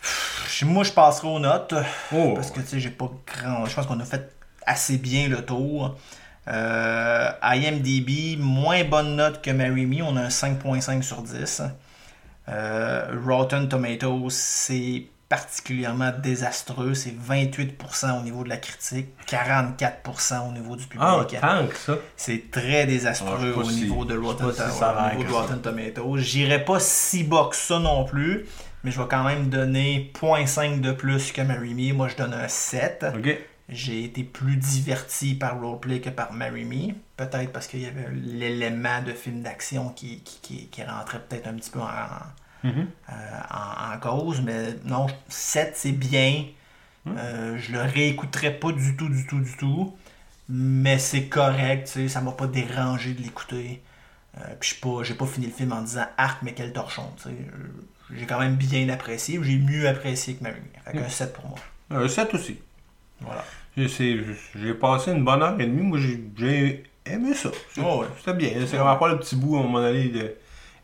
[0.02, 1.74] Pff, Moi, je passerai aux notes.
[2.14, 3.66] Oh, Parce que tu sais, j'ai pas grand.
[3.66, 4.32] Je pense qu'on a fait
[4.66, 5.98] assez bien le tour.
[6.48, 11.64] Euh, IMDB, moins bonne note que Marry Me, on a un 5.5 sur 10.
[12.50, 16.94] Euh, Rotten Tomatoes, c'est particulièrement désastreux.
[16.94, 21.02] C'est 28% au niveau de la critique, 44% au niveau du public.
[21.02, 21.94] Ah, tant que ça.
[22.16, 26.18] C'est très Ah, désastreux au si- niveau de Rotten, si ça niveau de Tomatoes.
[26.20, 28.46] J'irai pas si bas que ça non plus,
[28.84, 31.92] mais je vais quand même donner 0.5 de plus que Marry Me.
[31.94, 33.06] Moi, je donne un 7.
[33.18, 33.36] Ok.
[33.68, 36.94] J'ai été plus diverti par Roleplay que par Marry Me.
[37.18, 41.48] Peut-être parce qu'il y avait l'élément de film d'action qui, qui, qui, qui rentrait peut-être
[41.48, 41.88] un petit peu en,
[42.64, 42.88] Mhm.
[43.10, 43.14] euh,
[43.52, 44.42] en, en cause.
[44.42, 46.46] Mais non, 7 c'est bien.
[47.08, 49.96] Euh, je le réécouterai pas du tout, du tout, du tout.
[50.50, 53.82] Mais c'est correct, tu sais, ça m'a pas dérangé de l'écouter.
[54.38, 56.72] Euh, puis je suis pas- j'ai pas fini le film en disant Arc, mais quel
[56.74, 57.04] torchon.
[57.18, 57.36] tu sais.
[58.16, 59.40] J'ai quand même bien apprécié.
[59.42, 60.92] J'ai mieux apprécié que Marry Me.
[60.92, 61.58] Fait qu'un 7 pour moi.
[61.90, 62.60] Un 7 aussi.
[63.22, 63.44] Voilà.
[63.78, 64.24] J'ai-
[64.74, 65.82] passé une bonne heure et demie.
[65.84, 66.24] Moi, j'ai-
[67.06, 67.50] aimé ça.
[67.80, 68.08] Oh, ouais.
[68.18, 68.50] C'était bien.
[68.66, 70.36] C'est vraiment pas le petit bout à un moment donné de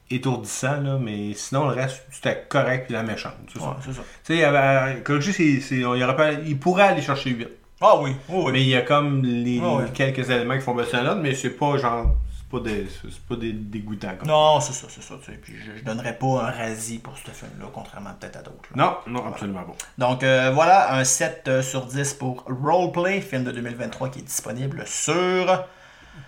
[0.10, 3.34] étourdissant, là, mais sinon, le reste, c'était correct puis la méchante.
[3.52, 3.65] c'est ça.
[3.70, 4.02] Ouais, c'est ça.
[4.24, 5.02] Tu sais, il avait-
[5.34, 7.48] c'est- c'est- il, pas- il pourrait aller chercher 8.
[7.80, 8.52] Ah oui, oh oui.
[8.52, 11.34] Mais il y a comme les, Ah quelques éléments qui font baisser la note, mais
[11.34, 12.13] c'est pas genre.
[12.52, 12.86] Pas, des,
[13.30, 13.82] pas des
[14.20, 15.16] comme Non, c'est ça, c'est ça.
[15.24, 15.38] tu sais.
[15.42, 18.70] Puis je, je donnerais pas un rasi pour ce film-là, contrairement peut-être à d'autres.
[18.76, 19.74] Non, non, absolument pas.
[19.98, 24.24] Donc euh, voilà, un 7 euh, sur 10 pour Roleplay, film de 2023 qui est
[24.24, 25.66] disponible sur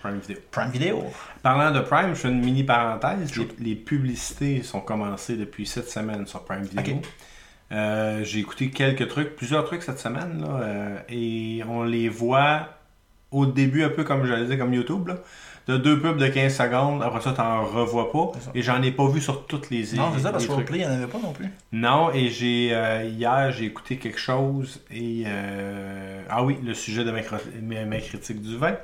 [0.02, 0.38] Prime Video.
[0.50, 1.04] Prime Video.
[1.42, 3.36] Parlant de Prime, je fais une mini parenthèse.
[3.36, 7.00] Les, les publicités sont commencées depuis cette semaine sur Prime Video.
[7.72, 12.68] Euh, J'ai écouté quelques trucs, plusieurs trucs cette semaine, là, euh, et on les voit
[13.30, 15.08] au début un peu comme j'allais dire comme YouTube.
[15.08, 15.16] Là.
[15.66, 18.32] De deux pubs de 15 secondes, après ça, t'en revois pas.
[18.54, 20.68] Et j'en ai pas vu sur toutes les Non, c'est ça, parce que trucs.
[20.68, 21.46] Roleplay, il n'y en avait pas non plus.
[21.72, 27.02] Non, et j'ai euh, hier j'ai écouté quelque chose et euh, ah oui, le sujet
[27.04, 27.20] de ma,
[27.62, 28.76] ma- ma critique du vin.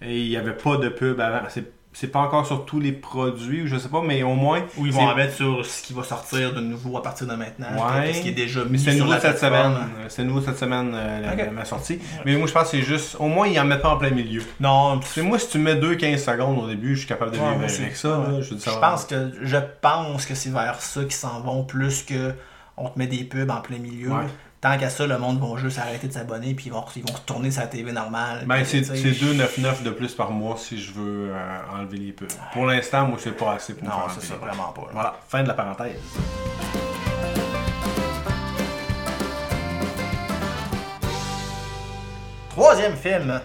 [0.00, 1.40] Et il n'y avait pas de pub avant.
[1.48, 4.62] C'est, c'est pas encore sur tous les produits, ou je sais pas, mais au moins.
[4.78, 7.34] Ou ils vont en mettre sur ce qui va sortir de nouveau à partir de
[7.34, 7.66] maintenant.
[7.74, 8.12] Ouais.
[8.14, 9.72] Ce qui est déjà mis c'est nouveau cette semaine.
[9.72, 11.98] Euh, C'est nouveau cette semaine euh, ma sortie.
[12.24, 13.16] Mais moi je pense que c'est juste.
[13.18, 14.42] Au moins ils en mettent pas en plein milieu.
[14.60, 17.38] Non, Parce que moi si tu mets 2-15 secondes au début, je suis capable de
[17.38, 18.08] Ouais, vivre avec ça.
[18.08, 18.40] Là.
[18.40, 22.32] je, pense que je pense que c'est vers ça qu'ils s'en vont plus que
[22.76, 24.08] on te met des pubs en plein milieu.
[24.10, 24.24] Ouais.
[24.62, 27.12] Tant qu'à ça, le monde va juste arrêter de s'abonner puis ils vont, ils vont
[27.12, 28.44] retourner sa TV normale.
[28.46, 31.96] Ben, c'est tu sais, c'est 2,99 de plus par mois si je veux euh, enlever
[31.98, 32.28] les pubs.
[32.52, 34.82] Pour l'instant, moi, c'est pas assez pour Non, c'est ça, vraiment pas.
[34.82, 34.88] là.
[34.92, 35.96] Voilà, fin de la parenthèse.
[42.50, 43.40] Troisième film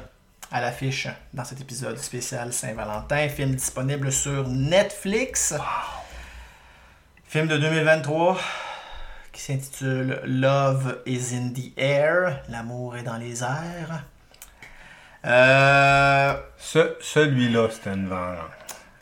[0.51, 3.27] à l'affiche dans cet épisode spécial Saint-Valentin.
[3.29, 5.55] Film disponible sur Netflix.
[7.25, 8.37] Film de 2023
[9.37, 12.41] qui s'intitule Love is in the air.
[12.49, 14.03] L'amour est dans les airs.
[15.25, 18.49] Euh, Ce, celui-là, c'était une vengeance.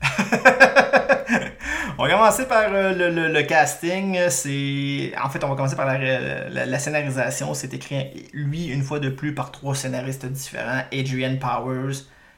[1.97, 4.19] on va commencer par euh, le, le- le casting.
[4.29, 7.53] C'est En fait, on va commencer par la, ré- la- la scénarisation.
[7.53, 10.81] C'est écrit, lui, une fois de plus, par trois scénaristes différents.
[10.91, 11.95] Adrian Powers,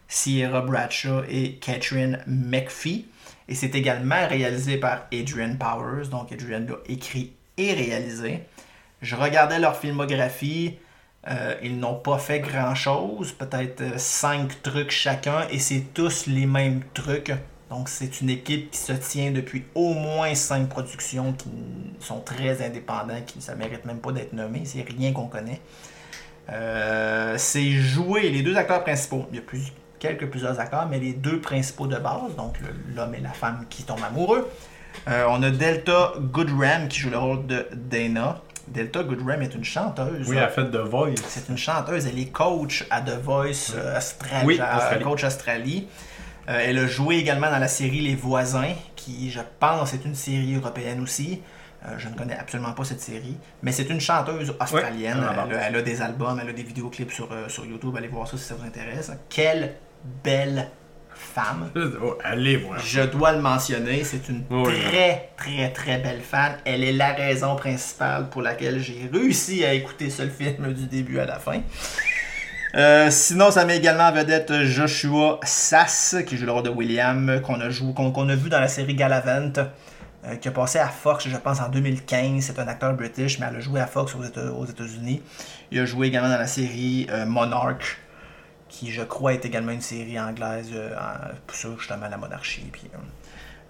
[0.07, 3.07] Sierra Bradshaw et Catherine McPhee.
[3.49, 6.09] Et c'est également réalisé par Adrian Powers.
[6.11, 8.43] Donc, Adrian l'a écrit et réalisé.
[9.01, 10.77] Je regardais leur filmographie.
[11.27, 16.45] Euh, ils n'ont pas fait grand-chose, peut-être euh, cinq trucs chacun, et c'est tous les
[16.45, 17.33] mêmes trucs.
[17.69, 21.49] Donc c'est une équipe qui se tient depuis au moins cinq productions qui
[21.99, 25.59] sont très indépendants, qui ne mérite même pas d'être nommé, c'est rien qu'on connaît.
[26.49, 30.99] Euh, c'est joué, les deux acteurs principaux, il y a plus, quelques plusieurs acteurs, mais
[30.99, 32.55] les deux principaux de base, donc
[32.95, 34.49] l'homme et la femme qui tombent amoureux.
[35.07, 38.41] Euh, on a Delta Goodram qui joue le rôle de Dana.
[38.67, 40.27] Delta Goodram est une chanteuse.
[40.27, 41.15] Oui, elle a fait The Voice.
[41.27, 45.03] C'est une chanteuse, elle est coach à The Voice euh, Australie, Oui, Australie.
[45.03, 45.87] coach Australie.
[46.49, 50.15] Euh, elle a joué également dans la série Les Voisins, qui je pense est une
[50.15, 51.41] série européenne aussi.
[51.85, 55.19] Euh, je ne connais absolument pas cette série, mais c'est une chanteuse australienne.
[55.21, 57.95] Ah, elle, a, elle a des albums, elle a des vidéoclips sur, sur YouTube.
[57.97, 59.11] Allez voir ça si ça vous intéresse.
[59.29, 59.75] Quelle
[60.23, 60.69] belle
[61.37, 61.69] femme.
[62.01, 62.79] Oh, allez voir.
[62.79, 66.53] Je dois le mentionner, c'est une très très très belle fan.
[66.65, 71.19] Elle est la raison principale pour laquelle j'ai réussi à écouter ce film du début
[71.19, 71.61] à la fin.
[72.75, 77.41] Euh, sinon, ça met également en vedette Joshua Sass, qui joue le rôle de William,
[77.41, 79.53] qu'on a, joué, qu'on, qu'on a vu dans la série Galavant,
[80.25, 82.43] euh, qui a passé à Fox, je pense, en 2015.
[82.43, 85.21] C'est un acteur british, mais elle a joué à Fox aux États-Unis.
[85.71, 87.97] Il a joué également dans la série euh, Monarch,
[88.69, 90.95] qui je crois est également une série anglaise euh,
[91.51, 92.67] sur justement la monarchie.
[92.71, 92.97] Puis, euh,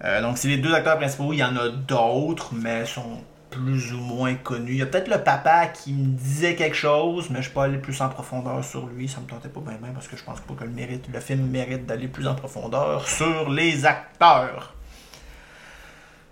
[0.04, 3.94] euh, donc c'est les deux acteurs principaux, il y en a d'autres, mais sont plus
[3.94, 4.72] ou moins connus.
[4.72, 7.64] Il y a peut-être le papa qui me disait quelque chose, mais je suis pas
[7.64, 10.40] allé plus en profondeur sur lui, ça me tentait pas bien parce que je pense
[10.40, 14.74] pas que le, mérite, le film mérite d'aller plus en profondeur sur les acteurs.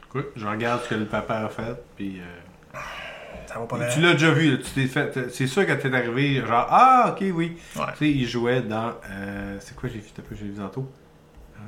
[0.09, 2.21] Écoute, je regarde ce que le papa a fait, puis...
[2.21, 2.25] euh,
[3.47, 5.31] Ça va pas Tu l'as déjà vu, là, tu t'es fait.
[5.33, 7.57] C'est sûr que t'es arrivé, genre, ah, ok, oui.
[7.77, 7.83] Ouais.
[7.93, 8.93] Tu sais, il jouait dans.
[9.11, 10.91] euh, c'est quoi j'ai vu, t'as pas, j'ai vu tantôt?
[11.57, 11.61] Ah,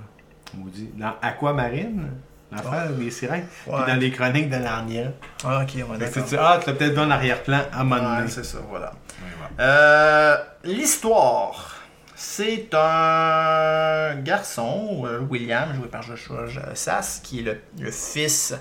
[0.56, 0.90] maudit.
[0.94, 2.08] Dans Aquamarine,
[2.50, 3.46] l'affaire des sirènes.
[3.64, 3.86] Puis Ouais.
[3.86, 5.12] dans les chroniques de l'Arnière.
[5.44, 6.24] Ah, ok, ouais, d'accord.
[6.26, 8.86] tu- ah, tu l'as peut-être vu en arrière-plan à moment Ouais, c'est ça, voilà.
[8.92, 9.50] Ouais, voilà.
[9.70, 11.74] Euh, L'histoire.
[12.20, 18.54] C'est un garçon, euh, William, joué par Joshua Sass, qui est le, le fils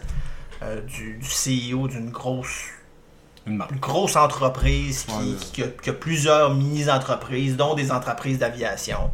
[0.62, 1.28] euh, du, du
[1.74, 2.66] CEO d'une grosse,
[3.48, 5.36] Une grosse entreprise qui, Ouais.
[5.54, 9.10] qui a, qui a plusieurs mini-entreprises, dont des entreprises d'aviation.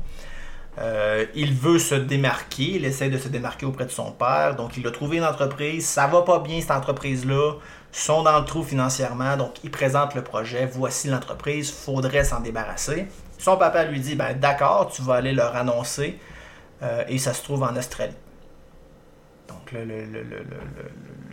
[0.79, 4.75] Euh, il veut se démarquer, il essaie de se démarquer auprès de son père, donc
[4.75, 7.53] il a trouvé une entreprise, ça va pas bien cette entreprise-là,
[7.91, 13.05] sont dans le trou financièrement, donc il présente le projet, voici l'entreprise, faudrait s'en débarrasser.
[13.37, 16.17] Son papa lui dit, ben d'accord, tu vas aller leur annoncer,
[16.81, 18.15] euh, et ça se trouve en Australie.
[19.47, 20.45] Donc le, le- le-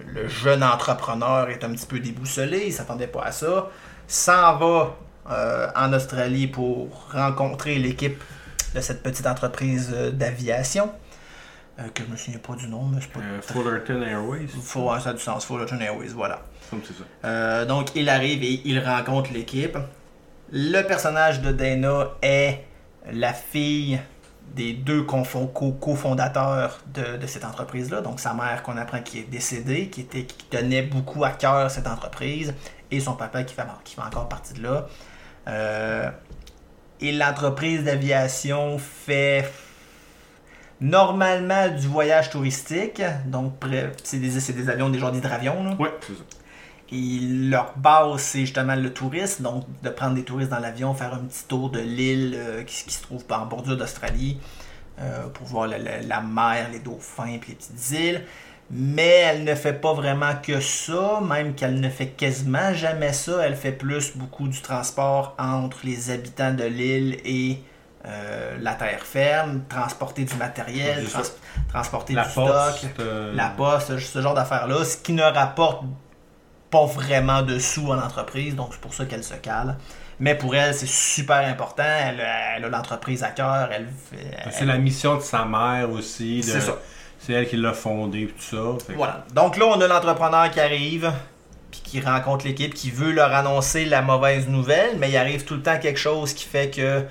[0.07, 3.69] le- jeune entrepreneur est un petit peu déboussolé, il s'attendait pas à ça,
[4.07, 4.97] s'en va
[5.31, 8.23] euh, en Australie pour rencontrer l'équipe
[8.75, 10.91] de cette petite entreprise euh, d'aviation,
[11.79, 13.21] euh, que je me souviens pas du nom, mais c'est pas...
[13.21, 14.47] Euh, Fullerton Airways.
[14.63, 16.41] Faut, ça a du sens, Fullerton Airways, voilà.
[16.71, 17.05] Comme c'est ça.
[17.25, 19.77] Euh, donc, il arrive et il rencontre l'équipe.
[20.53, 22.65] Le personnage de Dana est
[23.13, 24.01] la fille
[24.55, 28.01] des deux cofondateurs de, de cette entreprise-là.
[28.01, 31.71] Donc, sa mère qu'on apprend qui est décédée, qui, était, qui tenait beaucoup à cœur
[31.71, 32.55] cette entreprise,
[32.91, 33.63] et son papa qui fait,
[33.99, 34.87] encore partie de là.
[35.49, 36.11] Euh,
[37.01, 39.51] et l'entreprise d'aviation fait
[40.81, 43.03] normalement du voyage touristique.
[43.27, 43.55] Donc,
[44.03, 45.77] c'est des, des avions, des genres d'hydravions.
[45.79, 46.25] Ouais, c'est ça.
[46.93, 51.15] Et leur base, c'est justement le tourisme, donc de prendre des touristes dans l'avion, faire
[51.15, 54.39] un petit tour de l'île euh, qui, qui se trouve en bordure d'Australie,
[55.01, 58.23] euh, pour voir la, la- la mer, les dauphins puis les petites îles.
[58.73, 63.45] Mais elle ne fait pas vraiment que ça, même qu'elle ne fait quasiment jamais ça.
[63.45, 67.59] Elle fait plus beaucoup du transport entre les habitants de l'île et
[68.07, 71.23] euh, la terre ferme, transporter du matériel, trans-
[71.69, 72.79] transporter La du poste.
[72.79, 75.85] stock euh, la poste, ce, ce genre d'affaires-là, ce qui ne rapporte
[76.71, 79.77] pas vraiment de sous à l'entreprise, donc c'est pour ça qu'elle se cale.
[80.21, 81.83] Mais pour elle, c'est super important.
[81.83, 83.71] Elle, a- elle a l'entreprise à cœur.
[83.73, 83.89] Elle,
[84.53, 86.39] C'est la mission de sa mère aussi.
[86.41, 86.77] de- C'est ça.
[87.19, 88.95] C'est elle qui l'a fondé, tout ça.
[88.95, 89.25] Voilà.
[89.35, 91.13] Donc là, on a l'entrepreneur qui arrive,
[91.71, 95.55] puis qui rencontre l'équipe, qui veut leur annoncer la mauvaise nouvelle, mais il arrive tout
[95.55, 97.05] le temps quelque chose qui fait que.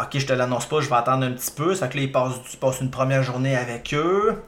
[0.00, 1.74] Ok, je te l'annonce pas, je vais attendre un petit peu.
[1.76, 2.12] Ça fait que là, il
[2.58, 4.42] passe, une première journée avec eux.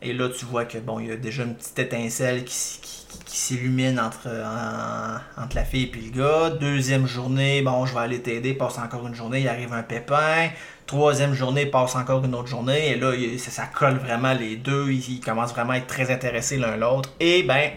[0.00, 2.78] Et là, tu vois que bon, il y a déjà une petite étincelle qui, s-
[2.80, 6.50] qui- qui- qui s'illumine entre, en- entre la fille et le gars.
[6.50, 10.50] Deuxième journée, bon, je vais aller t'aider, passe encore une journée, il arrive un pépin.
[10.86, 12.90] Troisième journée, passe encore une autre journée.
[12.92, 14.90] Et là, il- ça, ça colle vraiment les deux.
[14.90, 17.10] Ils, ils commencent vraiment à être très intéressés l'un l'autre.
[17.18, 17.70] Et ben,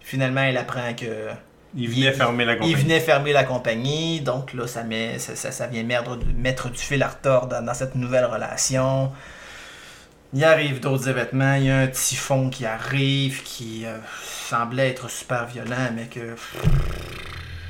[0.00, 1.28] finalement, elle apprend que
[1.76, 2.72] Il venait fermer la compagnie.
[2.72, 6.70] il venait fermer la compagnie, donc là, ça, met, ça, ça- ça vient mettre, mettre
[6.70, 9.12] du fil à retordre dans, dans cette nouvelle relation.
[10.36, 13.96] Il arrive d'autres événements, il y a un typhon qui arrive, qui euh,
[14.48, 16.56] semblait être super violent, mais que pff,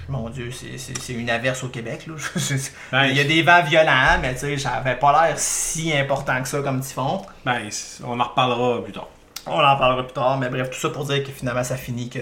[0.08, 2.06] mon Dieu, c'est- une averse au Québec.
[2.08, 2.14] Là.
[2.92, 5.96] Ben, Il y a des vents violents, mais tu sais, ça avait pas l'air si
[5.96, 7.22] important que ça comme typhon.
[7.44, 7.68] Ben,
[8.04, 9.08] on en reparlera plus tard.
[9.46, 12.08] On en parlera plus tard, mais bref, tout ça pour dire que finalement ça finit
[12.10, 12.18] que.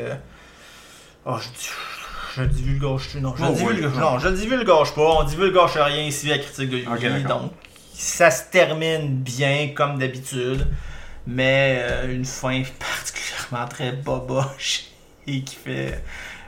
[1.25, 1.71] Oh, je dis.
[2.37, 3.99] Je divulgage non, je Oh, divulgage, oui.
[3.99, 7.41] non, je divulgage pas, on divulgage rien ici à Critique de Yugi, Ok, d'accord.
[7.41, 7.53] donc
[8.03, 10.67] ça se termine bien comme d'habitude,
[11.27, 14.87] mais euh, une fin particulièrement très boboche
[15.27, 16.03] et qui fait...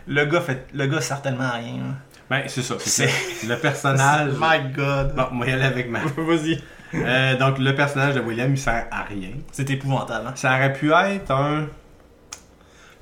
[0.06, 0.66] Le gars fait...
[0.72, 1.74] Le gars à rien.
[1.82, 1.96] hein.
[2.28, 2.74] Ben, c'est ça.
[2.78, 3.08] c'est
[3.46, 4.32] Le personnage.
[4.40, 5.14] My god.
[5.14, 6.00] Bon, on va y aller avec ma.
[6.16, 6.60] Vas-y.
[6.94, 9.30] Euh, donc, le personnage de William, il sert à rien.
[9.52, 10.26] C'est épouvantable.
[10.28, 10.32] hein.
[10.34, 11.66] Ça aurait pu être un.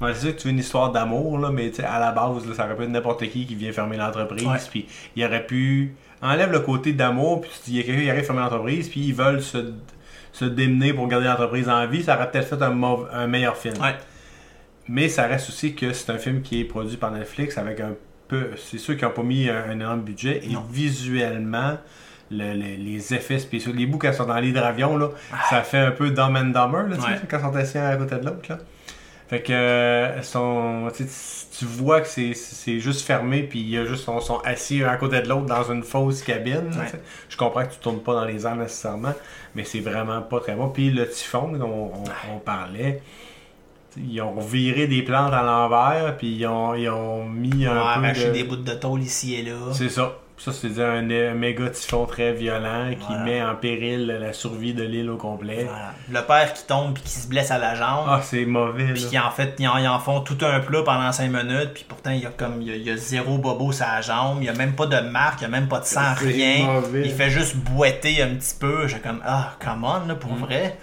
[0.00, 2.12] Bon, je sais que tu veux une histoire d'amour, là, mais tu sais, à la
[2.12, 4.68] base, là, ça aurait pu être n'importe qui qui vient fermer l'entreprise.
[4.70, 4.86] Puis
[5.16, 5.94] il aurait pu.
[6.22, 8.40] Enlève le côté d'amour, puis tu dis, il y a quelqu'un qui arrive à fermer
[8.42, 9.72] l'entreprise, puis ils veulent se,
[10.32, 12.02] se démener pour garder l'entreprise en vie.
[12.02, 13.74] Ça aurait peut-être fait un, un meilleur film.
[13.80, 13.94] Ouais.
[14.88, 17.92] Mais ça reste aussi que c'est un film qui est produit par Netflix avec un
[18.28, 18.50] peu.
[18.56, 20.42] C'est sûr qu'ils n'ont pas mis un, un énorme budget.
[20.44, 20.64] Et Non.
[20.70, 21.78] visuellement,
[22.30, 25.36] le- le- les effets spéciaux, les bouts qu'elles sont dans l'hydravion, là, Ah.
[25.50, 27.20] ça fait un peu Dumb and Dumber, là, Ouais.
[27.30, 28.58] quand ils sont assis à côté de l'autre.
[29.34, 30.86] Fait que euh, sont,
[31.58, 34.90] tu, vois que c'est- juste fermé, puis il y a juste, ils sont assis un
[34.90, 36.68] à côté de l'autre dans une fausse cabine.
[36.68, 37.00] Ouais.
[37.28, 39.12] Je comprends que tu tournes pas dans les airs nécessairement,
[39.56, 40.68] mais c'est vraiment pas très bon.
[40.68, 43.02] Puis le typhon dont on, on parlait,
[43.96, 47.74] ils ont viré des plantes à l'envers, puis ils ont, ils ont mis On un
[47.74, 48.32] peu arraché de...
[48.34, 49.56] des bouts de tôle ici et là.
[49.72, 50.16] C'est ça.
[50.36, 53.22] Ça, c'est un, un méga typhon très violent qui Voilà.
[53.22, 55.64] met en péril la survie de l'île au complet.
[55.64, 55.94] Voilà.
[56.10, 58.06] Le père qui tombe puis qui se blesse à la jambe.
[58.08, 60.82] Ah, c'est mauvais, Puis qui en fait, ils en, ils en font tout un plat
[60.84, 62.96] pendant 5 minutes, puis pourtant il y a comme il y a, il y a
[62.96, 65.50] zéro bobo sur la jambe, il y a même pas de marque, il y a
[65.50, 66.66] même pas de sang, rien.
[66.66, 67.02] mauvais.
[67.04, 68.88] Il fait juste boiter un petit peu.
[68.88, 70.18] J'ai comme ah, come on là Mm.
[70.18, 70.76] pour vrai.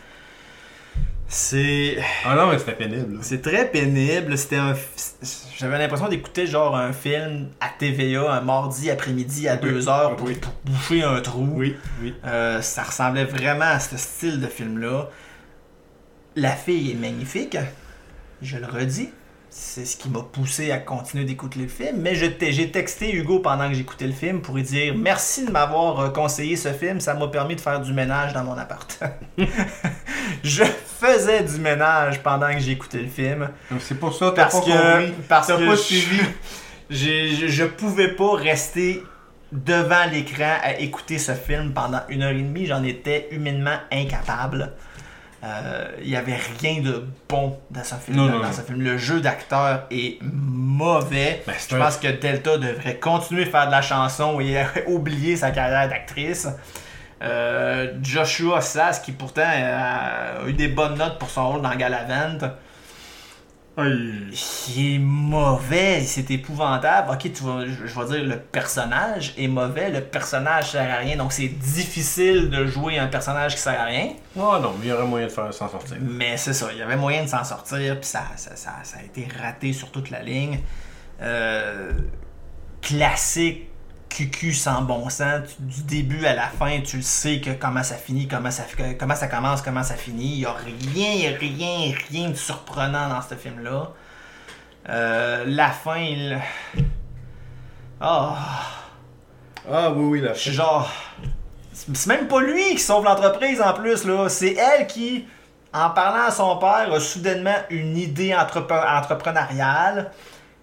[1.34, 3.20] C'est Ah non, mais c'était pénible.
[3.22, 4.76] c'est très pénible, c'était un
[5.58, 10.28] j'avais l'impression d'écouter genre un film à TVA un mardi après-midi à 2 heures pour,
[10.28, 10.36] oui.
[10.36, 11.48] pour boucher un trou.
[11.54, 12.14] Oui, oui.
[12.26, 15.10] Euh, ça ressemblait vraiment à ce style de film-là.
[16.36, 17.58] La fille est magnifique,
[18.42, 19.12] je le redis.
[19.54, 21.98] C'est ce qui m'a poussé à continuer d'écouter le film.
[22.00, 26.00] Mais j'ai texté Hugo pendant que j'écoutais le film pour lui dire merci de m'avoir
[26.00, 27.02] euh, conseillé ce film.
[27.02, 29.04] Ça m'a permis de faire du ménage dans mon appart.
[30.44, 33.50] je faisais du ménage pendant que j'écoutais le film.
[33.82, 35.14] C'est pour ça que Parce pas que, compris.
[35.28, 36.22] parce T'as que pas suivi.
[36.90, 39.04] je, je pouvais pas rester
[39.52, 42.68] devant l'écran à écouter ce film pendant une heure et demie.
[42.68, 44.72] J'en étais humainement incapable.
[45.44, 48.18] Euh, Il y avait rien de bon dans ce film.
[48.18, 48.52] Non, non, dans non.
[48.54, 48.82] ce film.
[48.82, 51.42] Le jeu d'acteur est mauvais.
[51.48, 55.52] Ben, Je pense que Delta devrait continuer à faire de la chanson et oublier sa
[55.52, 56.48] carrière d'actrice.
[57.24, 61.76] Euh, Joshua Sass, qui pourtant euh, a eu des bonnes notes pour son rôle dans
[61.76, 62.38] Galavant,
[63.78, 67.12] il est mauvais, c'est épouvantable.
[67.12, 70.98] Ok, tu vas, je, je vais dire le personnage est mauvais, le personnage sert à
[70.98, 74.10] rien, donc c'est difficile de jouer un personnage qui sert à rien.
[74.38, 75.98] Ah non, mais il y aurait moyen de faire s'en sortir.
[76.02, 78.98] Mais c'est ça, il y avait moyen de s'en sortir, puis ça, ça, ça, ça
[79.00, 80.60] a été raté sur toute la ligne.
[81.22, 81.92] Euh,
[82.82, 83.70] classique
[84.14, 87.84] QQ sans bon sens, tu- du début à la fin, tu le sais que comment
[87.84, 88.64] ça finit, comment ça,
[89.00, 90.34] comment ça commence, comment ça finit.
[90.36, 93.92] Il n'y a rien, rien, rien de surprenant dans ce film-là.
[94.90, 96.40] Euh, la fin, il...
[98.00, 98.36] Ah,
[99.72, 100.92] Ah oui, oui, la je suis genre.
[101.74, 104.28] C'est même pas lui qui sauve l'entreprise en plus, là.
[104.30, 105.26] C'est elle qui,
[105.74, 110.12] en parlant à son père, a soudainement une idée entrepreneuriale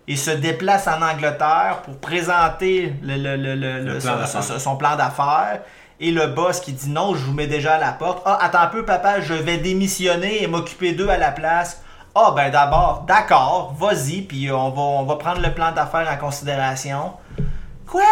[0.08, 4.18] et se déplace en Angleterre pour présenter le, le- le- le- Le le- plan son,
[4.18, 4.42] d'affaires.
[4.42, 5.60] son- son plan d'affaires.
[6.00, 8.22] Et le boss qui dit non, je vous mets déjà à la porte.
[8.24, 11.82] Ah, attends un peu, papa, je vais démissionner et m'occuper d'eux à la place.
[12.14, 16.16] Ah, ben d'abord, d'accord, vas-y, puis on va, on va prendre le plan d'affaires en
[16.16, 17.12] considération.
[17.86, 18.02] Quoi?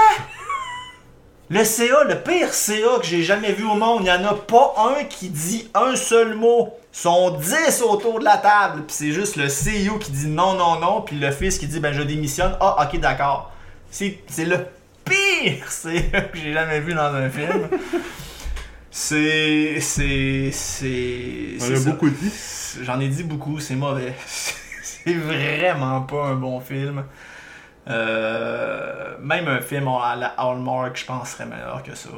[1.49, 4.35] Le CA, le pire CA que j'ai jamais vu au monde, il n'y en a
[4.35, 6.75] pas un qui dit un seul mot.
[6.93, 10.55] Ils sont 10 autour de la table, puis c'est juste le CEO qui dit non,
[10.55, 12.57] non, non, puis le fils qui dit ben je démissionne.
[12.61, 13.53] Ah, ok, d'accord.
[13.91, 14.67] C'est le
[15.05, 17.69] pire CA que j'ai jamais vu dans un film.
[18.91, 19.79] C'est.
[19.81, 20.51] C'est.
[20.53, 21.59] C'est.
[21.59, 21.91] Ça.
[21.91, 22.33] beaucoup dit?
[22.83, 24.15] J'en ai dit beaucoup, c'est mauvais.
[24.27, 27.05] c'est vraiment pas un bon film.
[27.89, 32.09] Euh, même un film à la Hallmark, je pense, serait meilleur que ça.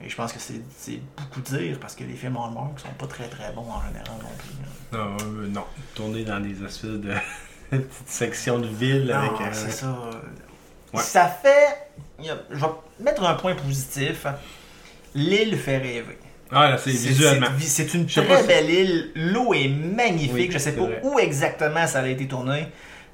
[0.00, 3.28] Et je pense que c'est beaucoup dire parce que les films Hallmark sont pas très
[3.28, 4.96] très bons en général non plus.
[4.98, 5.64] Non, euh, non.
[5.94, 7.12] Tourner dans des espèces de
[7.70, 9.40] petites sections de ville Non, avec.
[9.40, 9.96] euh, c'est ça.
[10.92, 11.00] Ouais.
[11.02, 11.90] Ça fait.
[12.22, 12.66] Je vais
[13.00, 14.26] mettre un point positif.
[15.14, 16.18] L'île fait rêver.
[16.50, 17.46] Ah là, c'est visuellement.
[17.58, 19.10] C'est une très si- belle île.
[19.14, 20.32] L'eau est magnifique.
[20.34, 21.00] Oui, je sais pas vrai.
[21.02, 22.66] où exactement ça a été tourné.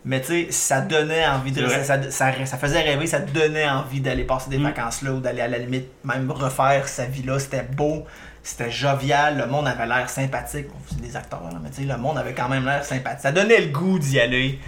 [0.05, 1.67] Mais tu sais, ça donnait envie de.
[1.69, 4.63] Ça, ça, ça faisait rêver, ça donnait envie d'aller passer des Mm.
[4.63, 7.39] vacances là ou d'aller à la limite même refaire sa vie là.
[7.39, 8.07] C'était beau,
[8.43, 10.69] c'était jovial, le monde avait l'air sympathique.
[10.69, 13.21] Bon, C'est des acteurs, là, mais tu sais, le monde avait quand même l'air sympathique.
[13.21, 14.59] Ça donnait le goût d'y aller.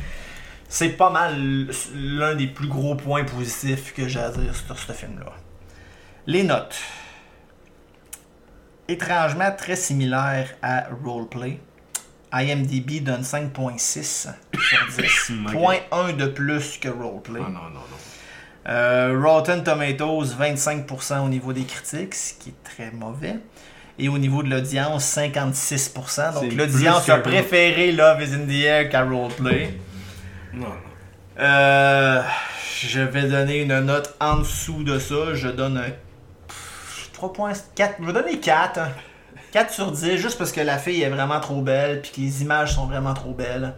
[0.68, 1.34] C'est pas mal
[1.94, 5.32] l'un des plus gros points positifs que j'ai à dire sur ce film-là.
[6.26, 6.76] Les notes.
[8.88, 11.58] Étrangement très similaire à Roleplay.
[12.32, 14.32] IMDB donne 5.6 sur
[14.98, 15.32] 10.
[15.46, 15.52] Ok.
[15.52, 17.40] Point 1 de plus que Roleplay.
[17.44, 18.68] Ah non, non, non.
[18.68, 23.36] Euh, Rotten Tomatoes, 25% au niveau des critiques, ce qui est très mauvais.
[23.98, 26.34] Et au niveau de l'audience, 56%.
[26.34, 29.78] Donc l'audience a préféré Love is in the Air qu'à Roleplay.
[30.54, 30.74] Non, non.
[31.40, 32.22] Euh,
[32.80, 35.34] je vais donner une note en dessous de ça.
[35.34, 35.90] Je donne un
[37.18, 37.90] 3.4.
[38.00, 38.80] Je vais donner 4.
[39.54, 39.64] Hein.
[39.64, 42.42] 4 sur 10, juste parce que la fille est vraiment trop belle, puis que les
[42.42, 43.74] images sont vraiment trop belles.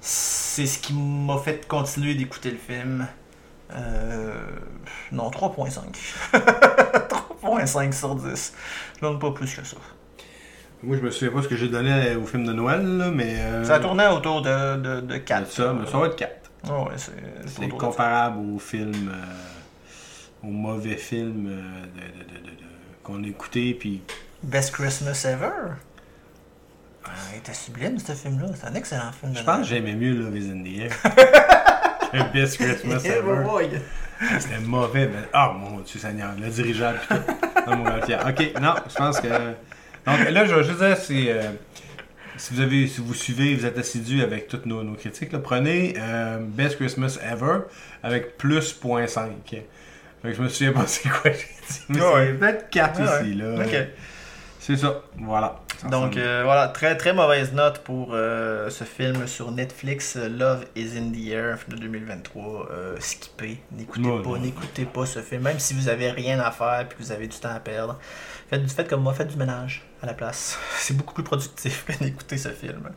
[0.00, 3.06] C'est ce qui m'a fait continuer d'écouter le film.
[3.74, 4.34] Euh,
[5.12, 5.80] non, 3.5.
[7.42, 8.52] 3.5 sur 10.
[8.96, 9.76] Je donne pas plus que ça.
[10.82, 13.36] Moi, je me souviens pas ce que j'ai donné au film de Noël, là, mais.
[13.38, 15.50] euh, Ça tournait autour de, de, de 4.
[15.50, 16.50] Ça, mais ça va être 4.
[16.68, 16.96] Oh, ouais,
[17.46, 24.02] c'est comparable au film, euh, au mauvais film euh, de- qu'on a écouté, puis
[24.44, 25.72] Best Christmas Ever.
[27.04, 28.48] Ah, il était sublime ce film-là.
[28.54, 29.32] C'est un excellent film.
[29.32, 32.12] de je pense que j'aimais mieux Love is in the Air.
[32.12, 33.42] que Best Christmas Ever.
[33.44, 33.68] boy.
[34.40, 35.28] C'était mauvais, mais.
[35.32, 37.14] Ah mon Dieu Seigneur, le dirigeable tout.
[37.66, 37.86] Non, mon.
[37.96, 39.28] Ok, non, je pense que.
[39.28, 41.30] Donc là, je vais juste dire, c'est.
[41.32, 41.42] euh,
[42.36, 45.38] si vous avez, si vous suivez, vous êtes assidu avec toutes nos, nos critiques, là,
[45.38, 47.60] prenez euh, Best Christmas Ever
[48.02, 49.28] avec plus 0.5.
[49.48, 49.64] Fait
[50.22, 51.38] que je me souviens pas c'est quoi j'ai
[51.68, 51.80] dit.
[51.88, 52.26] Mais Ouais.
[52.26, 53.54] c'est peut-être 4 Ouais, aussi, là.
[53.64, 53.88] Ok.
[54.66, 55.60] C'est ça, voilà.
[55.76, 60.64] Ça Donc euh, voilà, très très mauvaise note pour euh, ce film sur Netflix, Love
[60.74, 62.68] is in the Air, film de 2023.
[62.70, 66.80] Euh, skippez, n'écoutez pas, n'écoutez pas ce film, même si vous avez rien à faire
[66.80, 67.98] et que vous avez du temps à perdre.
[68.48, 70.58] Faites, faites comme moi, faites du ménage à la place.
[70.78, 72.88] C'est beaucoup plus productif que d'écouter ce film.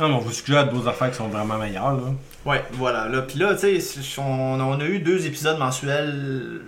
[0.00, 2.12] Non, mais on vous suggère d'autres affaires qui sont vraiment meilleures, là.
[2.44, 3.06] Ouais, voilà.
[3.06, 6.60] Là, puis là, tu sais, on, on a eu deux épisodes mensuels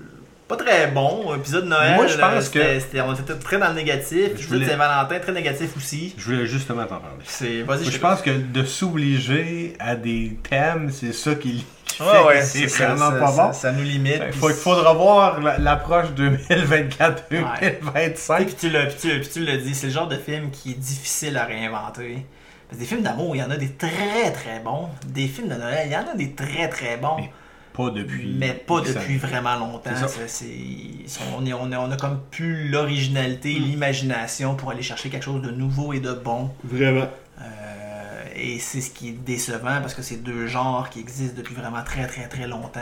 [0.49, 1.35] pas très bons.
[1.37, 4.31] Épisode de Noël, Moi, je pense c'était- que- c'était- on était très dans le négatif.
[4.39, 6.15] Je voulais- Saint-Valentin, très négatif aussi.
[6.19, 7.17] Je voulais justement t'en parler.
[7.25, 12.25] C'est, vas-y, Je pense que de s'obliger à des thèmes, c'est ça qui, fait Ouais,
[12.27, 13.53] ouais, que c'est vraiment ça- pas ça- bon.
[13.53, 14.21] Ça nous limite.
[14.25, 16.11] Il puis faut, faudra voir la- l'approche
[17.31, 18.47] 2024-2025.
[18.47, 20.79] Puis tu l'as puis tu- puis tu dit, c'est le genre de film qui est
[20.79, 22.27] difficile à réinventer.
[22.69, 24.89] Parce que des films d'amour, il y en a des très très bons.
[25.07, 27.17] Des films de Noël, il y en a des très très bons.
[27.19, 27.31] Mais
[27.75, 28.35] Pas depuis.
[28.39, 29.91] Mais pas ça- depuis vraiment longtemps.
[29.97, 30.07] Ça.
[31.37, 33.63] On, est, on, est- on a comme plus l'originalité, Mm.
[33.65, 36.51] l'imagination pour aller chercher quelque chose de nouveau et de bon.
[36.65, 37.09] Vraiment.
[37.41, 41.55] Euh, et c'est ce qui est décevant parce que c'est deux genres qui existent depuis
[41.55, 42.81] vraiment très très très longtemps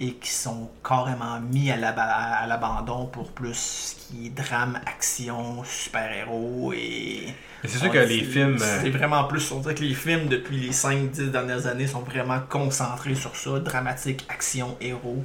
[0.00, 4.78] et qui sont carrément mis à l'aba- à l'abandon pour plus ce qui est drame,
[4.86, 7.34] action, super-héros et...
[7.64, 8.58] C'est sûr on que dit- les films.
[8.62, 9.50] euh, C'est vraiment plus...
[9.50, 13.58] On dirait que les films depuis les 5-10 dernières années sont vraiment concentrés sur ça.
[13.58, 15.24] Dramatique, action, héros.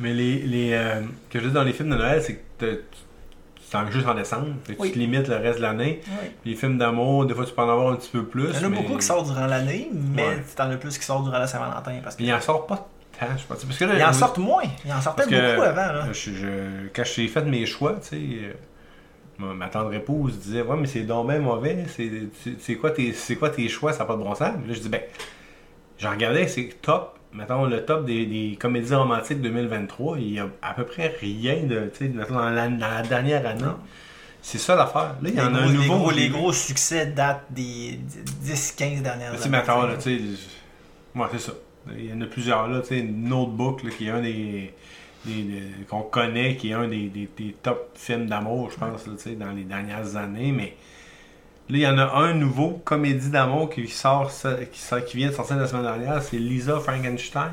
[0.00, 0.38] Mais les.
[0.38, 2.78] les euh, que je dis dans les films de Noël, c'est que tu
[3.70, 4.46] t'en juste en décembre.
[4.78, 4.88] Oui.
[4.88, 6.00] Tu te limites le reste de l'année.
[6.06, 6.28] Oui.
[6.46, 8.44] Les films d'amour, des fois, tu peux en avoir un petit peu plus.
[8.48, 8.76] Il y en a mais...
[8.76, 10.44] beaucoup qui sortent durant l'année, mais Ouais.
[10.56, 12.18] t'en as plus qui sortent durant la Saint-Valentin parce que...
[12.22, 12.88] Puis ils en sortent pas
[13.18, 13.64] tant, je pense.
[13.64, 14.62] Parce que là, Ils en sortent moins.
[14.84, 15.92] Ils en sortaient beaucoup avant.
[15.92, 16.06] Là.
[16.12, 18.16] je- je- quand j'ai fait mes choix, tu sais,
[19.40, 21.84] euh, ma, tendre épouse disait Ouais, mais c'est donc bien mauvais.
[22.60, 24.52] C'est quoi, tes- c'est quoi tes choix Ça n'a pas de bon sens.
[24.60, 25.00] Puis là, je dis Ben,
[25.98, 27.14] j'en regardais, c'est top.
[27.32, 30.16] Mettons le top des, des comédies romantiques 2023.
[30.18, 31.90] Il y a à peu près rien de.
[31.92, 33.62] Tu sais, mettons, dans la, dans la dernière année.
[33.62, 33.76] Non.
[34.40, 35.16] C'est ça l'affaire.
[35.20, 35.98] Là, il y les, en a gros, un les nouveau.
[35.98, 37.98] gros- que les gros succès datent des
[38.42, 39.56] 10-15 dernières tu sais, années.
[39.58, 40.22] mettons, là, tu sais.
[41.14, 41.52] Ouais, c'est ça.
[41.96, 42.80] Il y en a plusieurs, là.
[42.80, 44.72] Tu sais, Notebook, là, qui est un des.
[45.24, 49.12] des- des- qu'on connaît, qui est un des, des- top films d'amour, je pense, là,
[49.16, 50.52] tu sais, dans les dernières années.
[50.52, 50.76] Mais
[51.68, 54.30] là, il y en a un nouveau, comédie d'amour, qui sort,
[54.72, 56.22] qui, sort- qui vient de sortir la semaine dernière.
[56.22, 57.50] C'est Lisa Frankenstein.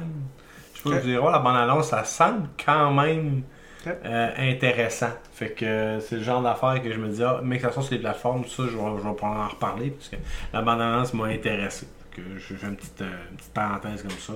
[0.73, 0.95] Je sais pas Ok.
[1.01, 3.41] si vous direz, la bande annonce, ça semble quand même.
[3.87, 5.11] Euh, intéressant.
[5.31, 7.71] Fait que euh, c'est le genre d'affaire que je me dis, ah, mais que ça
[7.71, 10.15] soit sur les plateformes, ça, je vais, je vais pouvoir en reparler, parce que
[10.53, 11.87] la bande-annonce m'a intéressé.
[12.15, 14.33] Que je fais une petite, euh, une petite parenthèse comme ça.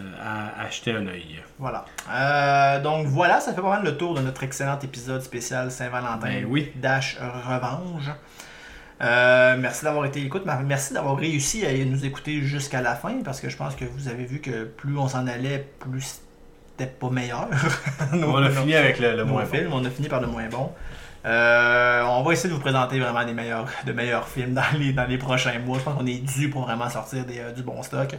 [0.00, 1.42] euh, à acheter un œil.
[1.58, 1.84] Voilà.
[2.10, 6.18] Euh, donc voilà, ça fait pas mal le tour de notre excellent épisode spécial Saint-Valentin
[6.28, 6.72] Ben oui.
[6.76, 8.08] Dash Revanche.
[9.00, 10.28] Euh, merci d'avoir été.
[10.44, 13.84] Ma- Merci d'avoir réussi à nous écouter jusqu'à la fin parce que je pense que
[13.84, 16.20] vous avez vu que plus on s'en allait, plus
[16.76, 17.48] c'était pas meilleur.
[18.12, 19.50] Nos- On a fini avec le, moins bon.
[19.50, 19.70] films.
[19.72, 20.72] On a fini par le moins bon.
[21.24, 25.18] Euh, on va essayer de vous présenter vraiment des meilleurs, de meilleurs films dans les,
[25.18, 25.78] prochains mois.
[25.78, 28.14] Je pense qu'on est dû pour vraiment sortir euh, du bon stock.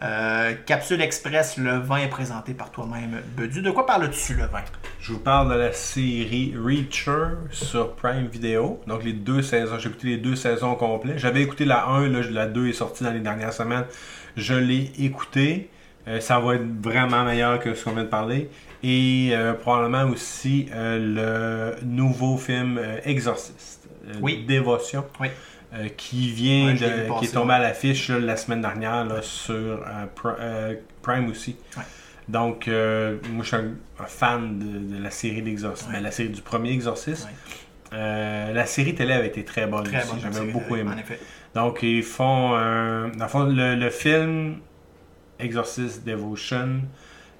[0.00, 3.62] Euh, Capsule Express, le vin est présenté par toi-même, Bedu.
[3.62, 4.62] De quoi parles-tu, le vin?
[5.00, 8.80] Je vous parle de la série Reacher sur Prime Video.
[8.86, 9.76] Donc, les deux saisons.
[9.80, 11.18] J'ai écouté les deux saisons complètes.
[11.18, 13.86] J'avais écouté la 1, là, la 2 est sortie dans les dernières semaines.
[14.36, 15.70] Je l'ai écouté.
[16.20, 18.48] Ça va être vraiment meilleur que ce qu'on vient de parler.
[18.82, 23.88] Et euh, probablement aussi euh, le nouveau film euh, Exorciste,
[24.20, 24.44] Oui.
[24.46, 25.28] Dévotion, Oui.
[25.74, 27.54] euh, qui vient Ouais, de- qui est tombé ouais.
[27.56, 31.56] à l'affiche la semaine dernière là, sur euh, Pri- euh, Prime aussi.
[32.28, 33.70] Donc, moi, je suis un,
[34.00, 35.90] un fan de, de la série d'Exorciste.
[35.90, 37.26] Ben, la série du premier Exorciste.
[37.90, 40.90] La série télé avait été très bonne Très aussi, j'avais beaucoup aimé.
[41.54, 42.50] Donc, ils font.
[42.50, 44.58] dans le fond, le, le film
[45.40, 46.82] Exorcist Devotion,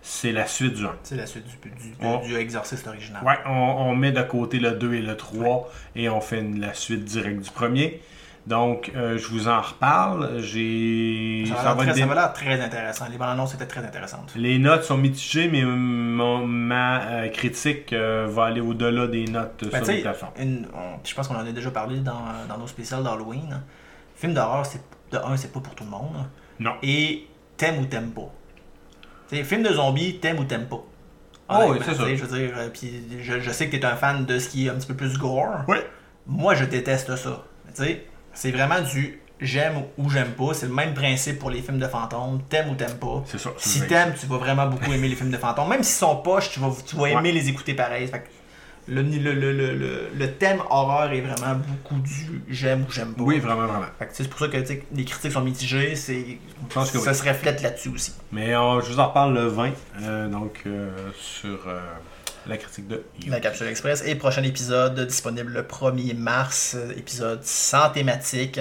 [0.03, 0.93] c'est la suite du 1.
[1.03, 3.23] C'est la suite du, du, du, On- du Exorciste original.
[3.25, 6.61] Ouais, on, on met de côté le 2 et le 3 et on fait une-
[6.61, 8.01] la suite directe du premier.
[8.47, 10.41] Donc, euh, je vous en reparle.
[10.41, 11.45] J'ai.
[11.47, 13.07] Ça va l'air être très, des- très intéressant.
[13.11, 14.33] Les bandes annonces étaient très intéressantes.
[14.37, 19.63] Les notes sont mitigées, mais mon- ma euh, critique euh, va aller au-delà des notes
[19.65, 20.33] euh, Ben, sur les plateformes.
[20.39, 23.61] une- on- je pense qu'on en a déjà parlé dans, dans nos spéciales d'Halloween.
[24.17, 24.81] Film d'horreur, c'est
[25.13, 26.17] de un, c'est pas pour tout le monde.
[26.59, 26.73] Non.
[26.83, 27.27] Et
[27.59, 28.33] t'aimes ou t'aimes pas.
[29.29, 30.83] Tu sais, film de zombies, t'aimes ou t'aimes pas.
[31.51, 32.05] Oh, oui, c'est ça.
[32.15, 34.67] Je veux dire, euh, puis je, je sais que t'es un fan de ce qui
[34.67, 35.49] est un petit peu plus gore.
[35.67, 35.79] Oui.
[36.27, 37.45] Moi, je déteste ça.
[37.67, 40.53] Mais Tu sais, c'est vraiment du j'aime ou j'aime pas.
[40.53, 42.43] C'est le même principe pour les films de fantômes.
[42.51, 43.23] T'aimes ou t'aimes pas.
[43.27, 43.51] C'est ça.
[43.57, 45.69] Si t'aimes, tu vas vraiment beaucoup aimer les films de fantômes.
[45.69, 47.33] Même s'ils sont poches, tu vas, tu vas aimer Ouais.
[47.33, 48.07] les écouter pareil.
[48.09, 48.27] Fait que
[48.89, 53.23] le, le, le, le, thème horreur est vraiment beaucoup du j'aime ou j'aime pas.
[53.23, 53.87] Oui, vraiment, vraiment.
[54.13, 55.95] C'est pour ça que les critiques sont mitigées.
[55.95, 56.39] C'est,
[56.73, 57.15] ça oui.
[57.15, 58.13] se reflète là-dessus aussi.
[58.33, 59.71] Mais euh, je vous en reparle le 20,
[60.03, 61.81] euh, donc euh, sur euh,
[62.47, 63.05] la critique de.
[63.27, 64.03] La Capsule Express.
[64.07, 68.61] Et prochain épisode disponible le 1er mars, épisode sans thématique.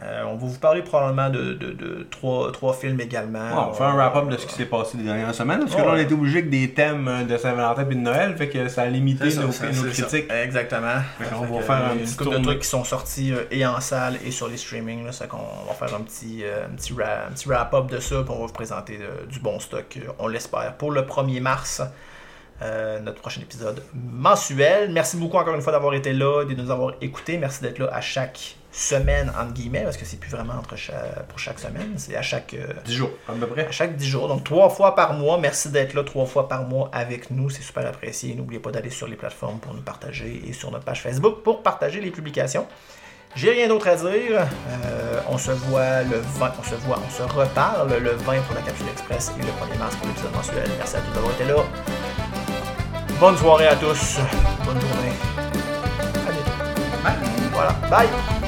[0.00, 3.38] Euh, on va vous parler probablement de, de, de trois, trois films également.
[3.38, 5.80] Ouais, on fait un wrap-up de ce qui s'est passé les dernières semaines, parce que
[5.80, 5.86] Ouais.
[5.86, 8.68] là, on était obligé avec des thèmes euh, de Saint-Valentin et de Noël, fait que
[8.68, 9.66] ça a limité ça, nos, ça.
[9.68, 10.32] critiques.
[10.32, 10.96] Exactement.
[11.18, 13.64] Fait Fait va que, faire un petit couple de trucs qui sont sortis euh, et
[13.66, 15.04] en salle et sur les streamings.
[15.04, 17.86] Là, ça qu'on on va faire un petit, euh, un petit, wrap, un petit wrap-up
[17.88, 18.98] de ça, puis on va vous présenter
[19.30, 21.82] du bon stock, on l'espère, pour le 1er mars.
[22.62, 24.90] euh, notre prochain épisode mensuel.
[24.90, 27.36] Merci beaucoup encore une fois d'avoir été là, de nous avoir écoutés.
[27.36, 31.26] Merci d'être là à chaque semaine, entre guillemets, parce que c'est plus vraiment entre chaque-
[31.28, 33.66] pour chaque semaine, c'est à chaque, euh, 10 jours, à peu près.
[33.66, 34.28] à chaque 10 jours.
[34.28, 35.36] Donc, trois fois par mois.
[35.38, 37.50] Merci d'être là trois fois par mois avec nous.
[37.50, 38.34] C'est super apprécié.
[38.34, 41.62] N'oubliez pas d'aller sur les plateformes pour nous partager et sur notre page Facebook pour
[41.62, 42.66] partager les publications.
[43.34, 44.08] J'ai rien d'autre à dire.
[44.68, 48.54] Euh, on se voit le 20, on se voit, on se reparle le 20 pour
[48.54, 50.68] la Capsule Express et le 1er mars pour l'épisode mensuel.
[50.78, 51.56] Merci à tous d'avoir été là.
[53.20, 54.18] Bonne soirée à tous.
[54.64, 55.12] Bonne journée.
[56.24, 56.50] Bientôt.
[57.54, 57.72] Voilà.
[57.90, 58.41] Bye.